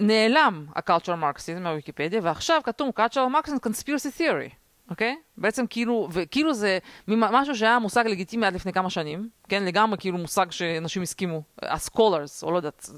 [0.00, 4.54] נעלם ה-cultural marxism מהוויקיפדיה, ועכשיו כתוב cultural marxism conspiracy theory,
[4.90, 5.16] אוקיי?
[5.36, 9.64] בעצם כאילו, וכאילו זה משהו שהיה מושג לגיטימי עד לפני כמה שנים, כן?
[9.64, 12.90] לגמרי כאילו מושג שאנשים הסכימו, ה-scholars, או לא יודעת,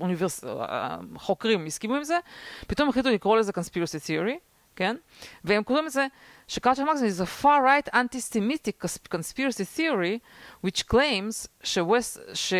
[0.00, 0.44] אוניברס...
[1.16, 2.18] חוקרים הסכימו עם זה,
[2.66, 4.96] פתאום החליטו לקרוא לזה conspiracy theory, כן?
[5.44, 6.06] והם קוראים לזה
[6.48, 8.78] ש-cultural marxism is a far-right anti-Semitic
[9.10, 10.20] conspiracy theory,
[10.66, 12.54] which claims ש-West, ש...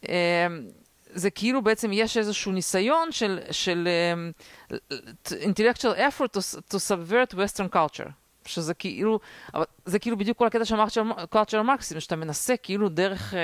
[0.00, 0.08] Um,
[1.14, 3.88] זה כאילו בעצם יש איזשהו ניסיון של, של
[4.72, 4.72] um,
[5.30, 8.10] intellectual effort to, to subvert Western culture.
[8.46, 9.20] שזה כאילו,
[9.54, 10.80] אבל זה כאילו בדיוק כל הקטע של
[11.34, 13.34] cultural marxism, שאתה מנסה כאילו דרך,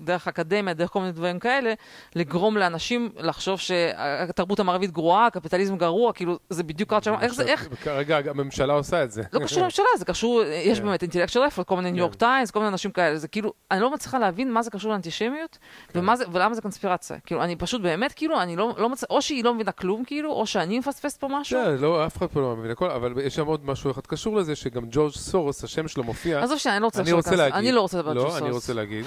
[0.00, 1.74] דרך אקדמיה, דרך כל מיני דברים כאלה,
[2.16, 7.42] לגרום לאנשים לחשוב שהתרבות המערבית גרועה, הקפיטליזם גרוע, כאילו זה בדיוק cultural marxism, איך זה,
[7.42, 7.68] איך?
[7.82, 9.22] כרגע הממשלה עושה את זה.
[9.32, 12.58] לא קשור לממשלה, זה קשור, יש באמת intellectual effort, כל מיני ניו יורק טיימס, כל
[12.58, 15.58] מיני אנשים כאלה, זה כאילו, אני לא מצליחה להבין מה זה קשור לאנטישמיות,
[15.94, 17.18] ולמה זה קונספירציה.
[17.18, 20.46] כאילו, אני פשוט באמת, כאילו, אני לא מצליחה, או שהיא לא מבינה כלום, כאילו, או
[20.46, 21.60] שאני מפספסת פה משהו.
[21.78, 24.56] לא, אף אחד פה לא מבין הכל, אבל יש שם עוד משהו אחד קשור לזה,
[24.56, 26.42] שגם ג'ורג' סורוס, השם שלו מופיע.
[26.42, 27.54] עזוב שאני לא רוצה עכשיו להגיד.
[27.54, 28.40] אני לא רוצה לדבר על ג'ורג' סורוס.
[28.40, 29.04] לא, אני רוצה להגיד.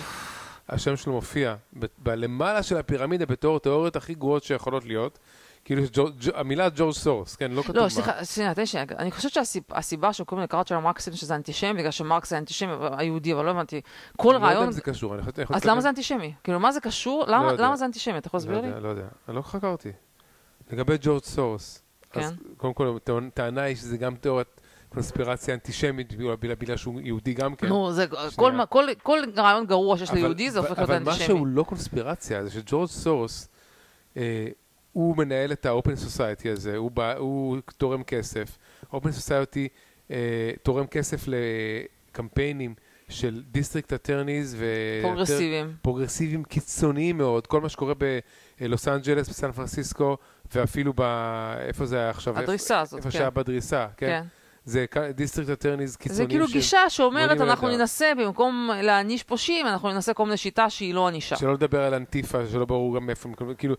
[0.69, 1.55] השם שלו מופיע
[1.97, 5.19] בלמעלה של הפירמידה בתור התיאוריות הכי גרועות שיכולות להיות.
[5.65, 5.84] כאילו
[6.34, 7.84] המילה ג'ורג' סורוס, כן, לא כתוב מה.
[7.84, 8.86] לא, סליחה, שנייה, תן שנייה.
[8.99, 13.34] אני חושבת שהסיבה כל מיני קראת של המרקסים שזה אנטישמי, בגלל שמרקס זה אנטישמי, היהודי,
[13.34, 13.82] אבל לא הבנתי.
[14.17, 14.43] כל רעיון...
[14.43, 15.15] אני לא יודע אם זה קשור.
[15.49, 16.34] אז למה זה אנטישמי?
[16.43, 17.26] כאילו, מה זה קשור?
[17.28, 18.17] למה זה אנטישמי?
[18.17, 18.82] אתה יכול להסביר לי?
[18.82, 19.91] לא יודע, אני לא חקרתי.
[20.71, 21.82] לגבי ג'ורג' סורוס,
[22.13, 22.36] אז כן.
[22.57, 22.97] קודם כל,
[23.34, 24.61] טענה היא שזה גם תיאוריית
[24.93, 27.67] קונספירציה אנטישמית, בגלל שהוא יהודי גם כן.
[27.67, 31.23] נו, זה כל, כל, כל רעיון גרוע שיש ליהודי זה הופך להיות אבל אנטישמי.
[31.23, 33.47] משהו לא קונספירציה, זה שג'ורג' סורוס,
[34.17, 34.47] אה,
[34.91, 38.57] הוא מנהל את ה-open society הזה, הוא, בא, הוא תורם כסף.
[38.93, 39.67] open society
[40.11, 42.75] אה, תורם כסף לקמפיינים
[43.09, 44.65] של district attorneys ו...
[45.01, 45.73] פרוגרסיביים.
[45.81, 47.47] פרוגרסיביים קיצוניים מאוד.
[47.47, 47.93] כל מה שקורה
[48.59, 50.17] בלוס אנג'לס, בסן פרנסיסקו,
[50.55, 51.01] ואפילו ב...
[51.67, 52.39] איפה זה היה עכשיו?
[52.39, 53.17] הדריסה הזאת, איפה כן.
[53.17, 54.07] שהיה בדריסה, כן.
[54.07, 54.23] כן.
[54.66, 56.26] זה district attorneys קיצוניים.
[56.26, 57.68] זה כאילו גישה שאומרת, אנחנו.
[57.68, 61.36] ננסה, במקום להעניש פושעים, אנחנו ננסה כל מיני שיטה שהיא לא ענישה.
[61.36, 63.76] שלא לדבר על אנטיפה, שלא ברור גם איפה, הם כאילו,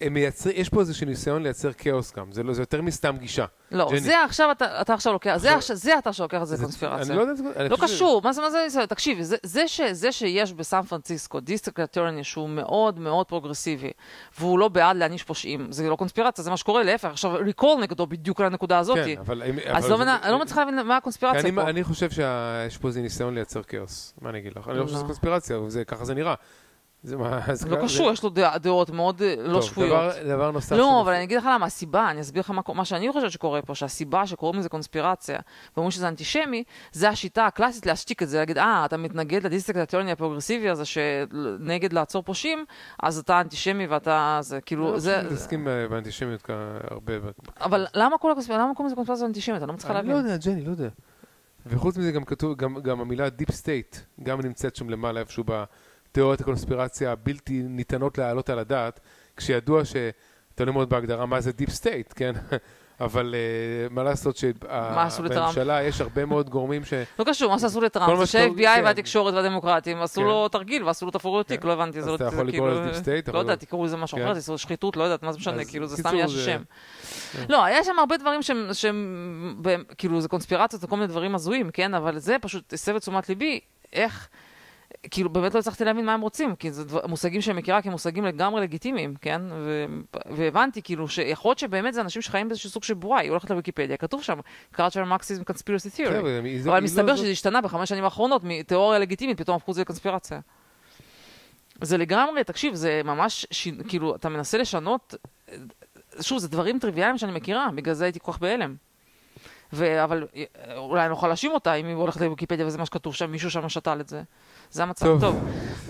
[0.00, 3.44] הם מייצרים, יש פה איזשהו ניסיון לייצר כאוס גם, זה, לא, זה יותר מסתם גישה.
[3.72, 4.00] לא, ג'ני.
[4.00, 7.14] זה עכשיו אתה אתה עכשיו לוקח, זה עכשיו- זה אתה שלוקח את זה קונספירציה.
[7.14, 7.24] אני לא
[7.70, 8.86] לא קשור, מה זה מה זה ניסיון?
[8.86, 13.90] תקשיבי, זה- זה ש- זה שיש בסן פרנסיסקו district attorney שהוא מאוד מאוד פרוגרסיבי,
[14.38, 18.06] והוא לא בעד להעניש פושעים, זה לא קונספירציה, זה מה שקורה, להפך, עכשיו recall נגדו
[18.06, 18.96] בדיוק על הנקודה הזאת.
[18.96, 19.42] כן, אבל...
[19.66, 21.62] אז אבל לא זה- אני לא מצליחה להבין מה הקונספירציה אני, פה.
[21.70, 24.14] אני חושב שיש פה איזה ניסיון לייצר כאוס.
[24.20, 24.68] מה אני אגיד לך?
[24.68, 25.06] אני לא חושב שזה לא.
[25.06, 26.34] קונספירציה, ככה זה נראה.
[27.02, 27.40] זה מה...
[27.54, 29.90] זה לא קשור, יש לו דע- דעות מאוד אה, לא טוב, שפויות.
[29.90, 30.76] דבר, דבר נוסף...
[30.76, 33.62] לא, אבל אני אגיד לך למה, הסיבה, אני אסביר לך מה, מה שאני חושבת שקורה
[33.62, 35.38] פה, שהסיבה שקוראים לזה קונספירציה,
[35.76, 39.80] ואומרים שזה אנטישמי, זה השיטה הקלאסית להשתיק את זה, להגיד, אה, אתה מתנגד ל district
[39.82, 42.64] attorney הפרוגרסיבי הזה, שנגד לעצור פושעים,
[43.02, 45.16] אז אתה אנטישמי ואתה, זה כאילו, לא, זה...
[45.16, 46.50] אנחנו מתעסקים ב- באנטישמיות
[46.90, 47.12] הרבה.
[47.60, 49.62] אבל למה כל הקונספירציה, למה קוראים לזה קונספירציה אנטישמית?
[49.62, 50.24] אני לא מצליחה אני להבין.
[50.26, 50.88] לא יודע, ג'ני, לא יודע.
[51.66, 55.44] וחוץ מזה גם כתוב, גם, גם המילה deep state, גם נמצאת שם למעלה איפשהו
[56.10, 59.00] בתיאוריית הקונספירציה הבלתי ניתנות להעלות על הדעת,
[59.36, 59.96] כשידוע ש...
[60.54, 62.32] תלוי מאוד בהגדרה מה זה deep state, כן?
[63.00, 63.34] אבל
[63.88, 64.36] uh, מה לעשות?
[64.36, 66.92] שבממשלה יש הרבה מאוד גורמים ש...
[67.18, 68.82] לא קשור, מה שעשו לטראמפ, זה שה-FBI כן.
[68.84, 70.26] והתקשורת והדמוקרטים עשו כן.
[70.26, 71.68] לו תרגיל ועשו לו תפרו תיק, כן.
[71.68, 71.98] לא הבנתי.
[71.98, 73.84] אז זה אתה לא- יכול זה לקרוא לזה כאילו- deep state, לא אבל- יודע, תקראו
[73.84, 74.24] לזה משהו כן.
[74.24, 76.62] אחר, תעשו שחיתות, לא יודעת, מה זה משנה, כאילו זה סתם יש זה- שם.
[77.32, 77.44] כן.
[77.48, 78.40] לא, היה שם הרבה דברים
[78.72, 79.62] שהם,
[79.98, 81.94] כאילו, זה קונספירציות וכל מיני דברים הזויים, כן?
[81.94, 83.60] אבל זה פשוט הסב את תשומת ליבי,
[83.92, 84.28] איך,
[85.10, 88.24] כאילו, באמת לא הצלחתי להבין מה הם רוצים, כי זה דבר, מושגים שאני מכירה כמושגים
[88.24, 89.42] לגמרי לגיטימיים, כן?
[89.52, 89.86] ו,
[90.30, 93.96] והבנתי, כאילו, שיכול להיות שבאמת זה אנשים שחיים באיזשהו סוג של בועה, היא הולכת לוויקיפדיה,
[93.96, 94.38] כתוב שם,
[94.74, 94.78] cultural
[95.12, 96.00] marxism conspiracy theory.
[96.44, 99.74] היא- אבל היא מסתבר לא- שזה השתנה בחמש שנים האחרונות, מתיאוריה לגיטימית, פתאום הפכו את
[99.74, 100.40] זה לקונספירציה.
[101.82, 103.68] זה לגמרי, תקשיב, זה ממש, ש...
[103.88, 105.14] כאילו, אתה מנסה לשנות,
[106.20, 108.74] שוב, זה דברים טריוויאליים שאני מכירה, בגלל זה הייתי כל כך בהלם.
[109.72, 110.04] ו...
[110.04, 110.44] אבל אה,
[110.76, 113.50] אולי אני לא יכולה להאשים אותה אם היא הולכת לוויקיפדיה וזה מה שכתוב שם, מישהו
[113.50, 114.22] שם שתל את זה.
[114.70, 115.06] זה המצב.
[115.06, 115.20] טוב.
[115.20, 115.36] טוב,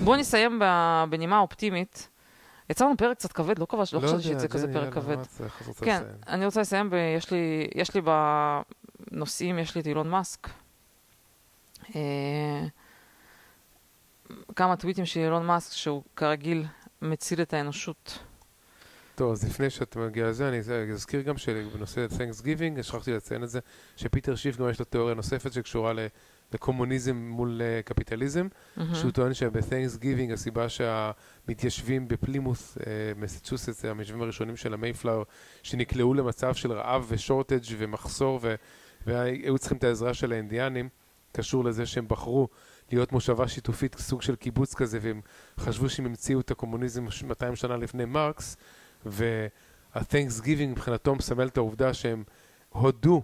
[0.04, 0.62] בואו נסיים
[1.10, 2.08] בנימה אופטימית.
[2.70, 5.16] יצא לנו פרק קצת כבד, לא, קבע, לא חשבתי יודע, שיצא כזה פרק כבד.
[5.80, 6.02] כן?
[6.28, 6.92] אני רוצה לסיים.
[7.74, 8.02] יש, לי,
[9.10, 10.48] בנושאים, יש לי את אילון מאסק.
[11.96, 12.66] אה,
[14.56, 16.66] כמה טוויטים של אילון מאסק, שהוא כרגיל
[17.02, 18.18] מציל את האנושות.
[19.14, 20.58] טוב, אז לפני שאתה מגיע לזה, אני
[20.92, 23.60] אזכיר גם שבנושא Thanksgiving, שכחתי לציין את זה,
[23.96, 25.92] שפיטר שיף גם יש לו תיאוריה נוספת שקשורה
[26.52, 28.94] לקומוניזם מול uh, קפיטליזם, מהמם.
[28.94, 32.82] שהוא טוען שב-Thanksgiving הסיבה שהמתיישבים בפלימוס, uh,
[33.16, 35.24] מסצ'וסטס, המיישבים הראשונים של המייפלאור,
[35.62, 38.54] שנקלעו למצב של רעב ושורטג' ומחסור ו-
[39.06, 40.88] והיו צריכים את העזרה של האינדיאנים,
[41.32, 42.48] קשור לזה שהם בחרו
[42.92, 45.20] להיות מושבה שיתופית, סוג של קיבוץ כזה, והם
[45.58, 48.56] חשבו שהם המציאו את הקומוניזם 200 שנה לפני מרקס,
[49.06, 52.24] וה-Thanksgiving מבחינתו מסמל את העובדה שהם
[52.68, 53.22] הודו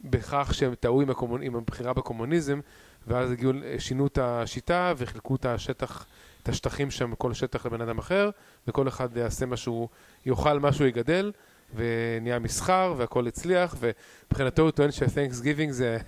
[0.00, 1.42] בכך שהם טעו עם, הקומונ...
[1.42, 2.60] עם הבחירה בקומוניזם,
[3.06, 6.06] ואז הגיעו, שינו את השיטה וחילקו את השטח,
[6.42, 8.30] את השטחים שם, כל שטח לבן אדם אחר,
[8.68, 9.88] וכל אחד יעשה משהו,
[10.26, 11.32] יאכל משהו, יגדל,
[11.74, 15.98] ונהיה מסחר, והכל הצליח, ומבחינתו הוא טוען שה-Thanksgiving זה,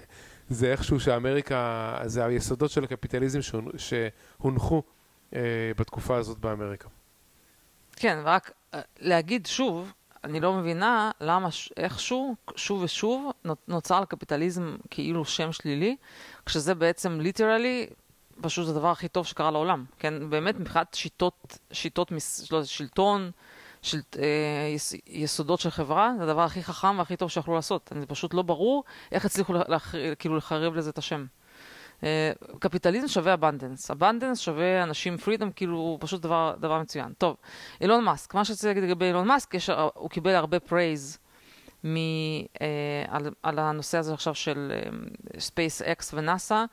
[0.49, 4.82] זה איכשהו שאמריקה, זה היסודות של הקפיטליזם שהונ- שהונחו
[5.34, 5.41] אה,
[5.76, 6.89] בתקופה הזאת באמריקה.
[7.97, 9.93] כן, ורק אה, להגיד שוב,
[10.27, 15.97] אני לא מבינה למה איכשהו, שוב ושוב, נו- נוצר לקפיטליזם כאילו שם שלילי,
[16.47, 17.87] כשזה בעצם literally
[18.41, 19.85] פשוט הדבר הכי טוב שקרה לעולם.
[19.99, 23.31] כן, באמת מבחינת שיטות, שיטות מס, לא, שלטון,
[23.83, 27.93] של, אה, יס, יסודות של חברה, זה הדבר הכי חכם והכי טוב שיכולו לעשות.
[28.01, 31.27] זה פשוט לא ברור איך הצליחו לח, כאילו לחרב לזה את השם.
[32.05, 37.13] אה, קפיטליזם שווה abundance, abundance שווה אנשים freedom, כאילו פשוט דבר, דבר מצוין.
[37.19, 37.37] טוב,
[37.81, 41.19] אילון מאסק, מה שרציתי להגיד לגבי אילון מאסק, יש, הוא קיבל הרבה praise
[41.85, 41.97] מ,
[42.61, 44.73] אה, על, על הנושא הזה עכשיו של
[45.39, 46.65] ספייס אה, אקס ונאסא,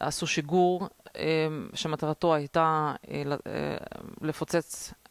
[0.00, 1.22] עשו שיגור אה,
[1.74, 3.76] שמטרתו הייתה אה, אה,
[4.20, 5.01] לפוצץ, אה,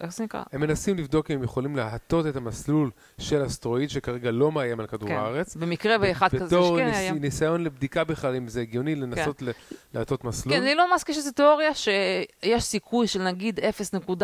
[0.00, 0.42] איך זה נקרא?
[0.52, 4.86] הם מנסים לבדוק אם הם יכולים להטות את המסלול של אסטרואיד שכרגע לא מאיים על
[4.86, 5.14] כדור כן.
[5.14, 5.56] הארץ.
[5.56, 6.96] במקרה באחד כזה בתור שכן ניס...
[6.96, 7.12] היה.
[7.12, 9.50] ניסיון לבדיקה בכלל אם זה הגיוני לנסות ל...
[9.94, 10.54] להטות מסלול.
[10.56, 14.22] כן, לאילון מאסק יש איזו תיאוריה שיש סיכוי של נגיד 0.1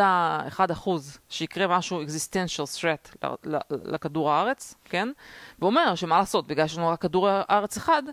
[0.71, 3.27] אחוז שיקרה משהו existential threat
[3.69, 5.09] לכדור הארץ, כן?
[5.59, 8.03] ואומר שמה לעשות, בגלל שיש לנו רק כדור הארץ אחד,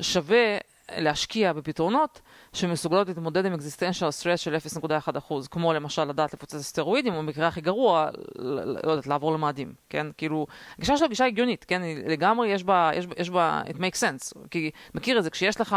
[0.00, 0.58] שווה
[0.96, 2.20] להשקיע בפתרונות
[2.54, 7.46] שמסוגלות להתמודד עם existential threat של 0.1 אחוז, כמו למשל לדעת לפוצץ אסטרואידים, או במקרה
[7.48, 10.06] הכי גרוע, לא יודעת, לעבור למאדים, כן?
[10.16, 10.46] כאילו,
[10.78, 11.82] הגישה שלו גישה הגיונית, כן?
[12.06, 15.60] לגמרי יש בה, יש, בה- יש בה, it makes sense, כי מכיר את זה, כשיש
[15.60, 15.76] לך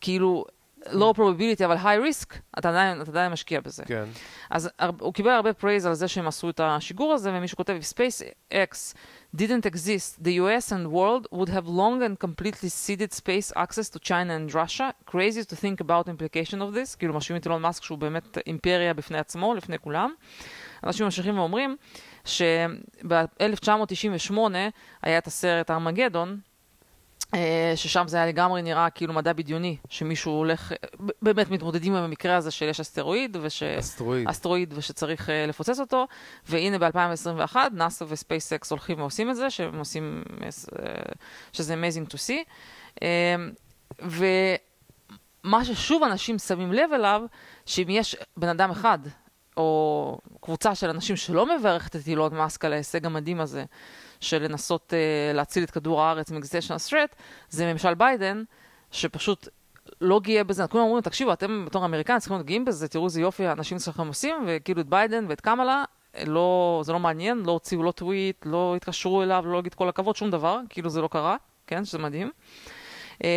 [0.00, 0.44] כאילו
[0.86, 3.84] low probability אבל high risk, אתה עדיין, אתה עדיין משקיע בזה.
[3.84, 4.04] כן.
[4.50, 4.70] אז
[5.00, 8.94] הוא קיבל הרבה praise על זה שהם עשו את השיגור הזה, ומישהו כותב, If SpaceX
[9.36, 13.98] didn't exist, the US and world would have long and completely ceded space access to
[13.98, 14.94] China and Russia.
[15.06, 16.96] Crazy to think about implication of this.
[16.98, 20.12] כאילו משווים את אילון מאסק שהוא באמת אימפריה בפני עצמו, לפני כולם.
[20.84, 21.76] אנשים ממשיכים ואומרים
[22.24, 24.34] שב-1998
[25.02, 26.40] היה את הסרט ארמגדון,
[27.76, 32.36] ששם זה היה לגמרי נראה כאילו מדע בדיוני, שמישהו הולך, ב- באמת מתמודדים עם המקרה
[32.36, 33.62] הזה של יש אסטרואיד, וש...
[33.62, 34.28] אסטרואיד.
[34.28, 36.06] אסטרואיד ושצריך uh, לפוצץ אותו,
[36.48, 40.24] והנה ב-2021 נאס"א וספייסקס הולכים ועושים את זה, שהם עושים,
[41.52, 43.04] שזה amazing to see.
[45.44, 47.22] ומה ששוב אנשים שמים לב אליו,
[47.66, 48.98] שאם יש בן אדם אחד,
[49.56, 53.64] או קבוצה של אנשים שלא מברכת את אילון מאסק על ההישג המדהים הזה,
[54.22, 57.16] של לנסות uh, להציל את כדור הארץ מ-existential threat,
[57.48, 58.42] זה ממשל ביידן,
[58.90, 59.48] שפשוט
[60.00, 60.66] לא גאה בזה.
[60.66, 64.06] כולם אומרים, תקשיבו, אתם בתור אמריקאים צריכים להיות גאים בזה, תראו איזה יופי האנשים שלכם
[64.06, 65.84] עושים, וכאילו את ביידן ואת קמאלה,
[66.26, 70.16] לא, זה לא מעניין, לא הוציאו לא טוויט, לא התקשרו אליו, לא להגיד כל הכבוד,
[70.16, 72.30] שום דבר, כאילו זה לא קרה, כן, שזה מדהים.
[73.24, 73.28] אמ,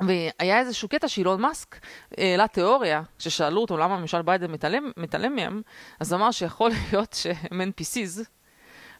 [0.00, 1.76] והיה איזשהו קטע שאילון מאסק
[2.18, 5.62] העלה תיאוריה, כששאלו אותו למה ממשל ביידן מתעלם, מתעלם מהם,
[6.00, 8.20] אז אמר שיכול להיות שהם NPCs,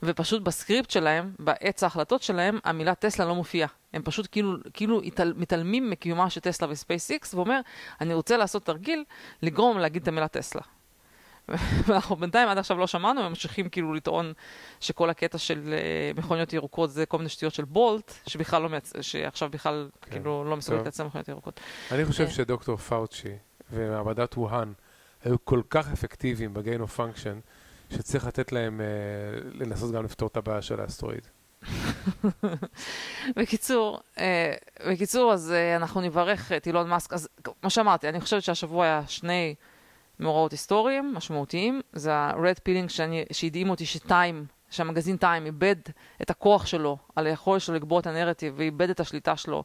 [0.02, 3.68] ופשוט בסקריפט שלהם, בעץ ההחלטות שלהם, המילה טסלה לא מופיעה.
[3.92, 7.60] הם פשוט כאילו, כאילו התעל, מתעלמים מקיומה של טסלה וספייס-איקס, ואומר,
[8.00, 9.04] אני רוצה לעשות תרגיל,
[9.42, 10.62] לגרום להגיד את המילה טסלה.
[11.86, 14.32] ואנחנו בינתיים עד עכשיו לא שמענו, הם ממשיכים כאילו לטעון
[14.80, 15.74] שכל הקטע של
[16.14, 18.92] uh, מכוניות ירוקות זה כל מיני שטויות של בולט, שבכלל לא מייצ...
[19.00, 20.10] שעכשיו בכלל כן.
[20.10, 20.82] כאילו לא מסוגלת.
[20.82, 21.60] לייצר מכוניות ירוקות.
[21.90, 22.30] אני חושב כן.
[22.30, 23.36] שדוקטור פאוצ'י
[23.70, 24.72] ומעבדת ווהאן
[25.24, 27.38] היו כל כך אפקטיביים ב gain of function,
[27.90, 28.86] שצריך לתת להם אה,
[29.52, 31.26] לנסות גם לפתור את הבעיה של האסטרואיד.
[33.36, 34.54] בקיצור, אה,
[34.90, 37.12] בקיצור, אז אה, אנחנו נברך את אילון מאסק.
[37.12, 37.28] אז
[37.62, 39.54] כמו שאמרתי, אני חושבת שהשבוע היה שני
[40.20, 41.80] מאורעות היסטוריים משמעותיים.
[41.92, 45.76] זה ה-red שאני- שהדהים אותי שטיים, שהמגזין טיים איבד
[46.22, 49.64] את הכוח שלו, על היכולת שלו לקבוע את הנרטיב, ואיבד את השליטה שלו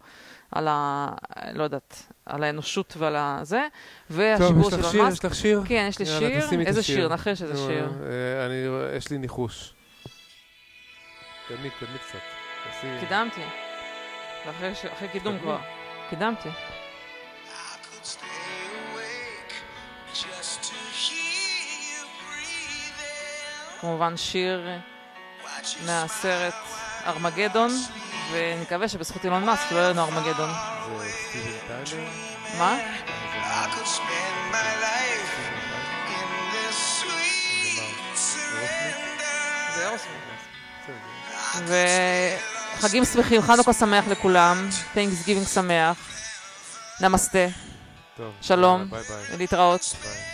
[0.52, 1.08] על ה...
[1.54, 3.62] לא יודעת, על האנושות ועל הזה.
[4.08, 5.04] טוב, והשיגור יש של לך אילון שיר?
[5.04, 5.24] מאסק.
[5.24, 5.62] יש לך שיר?
[5.66, 6.62] כן, יש לי יאללה, שיר.
[6.62, 6.84] איזה.
[6.84, 7.08] שיר?
[7.08, 7.86] נחש איזה שיר.
[7.86, 9.74] אה, אני, יש לי ניחוש.
[11.48, 12.20] תתקדמי, תתקדמי קצת.
[13.00, 13.42] קידמתי.
[14.50, 15.40] אחרי קידום.
[15.40, 15.58] כבר.
[16.10, 16.50] קידמתי.
[23.82, 24.68] כמובן שיר
[25.86, 26.54] מהסרט
[27.06, 27.72] ארמגדון,
[28.32, 30.50] ונקווה שבזכות אילון מאסק לא יהיה לנו ארמגדון.
[30.98, 32.04] זה סטיבן טיילר?
[32.58, 32.78] מה?
[41.66, 42.38] זה
[42.78, 45.98] וחגים שמחים, חנוכה שמח לכולם, Thanksgiving שמח,
[47.02, 47.48] נמסטה.
[48.42, 48.90] שלום.
[49.38, 49.96] להתראות.
[50.04, 50.31] ביי.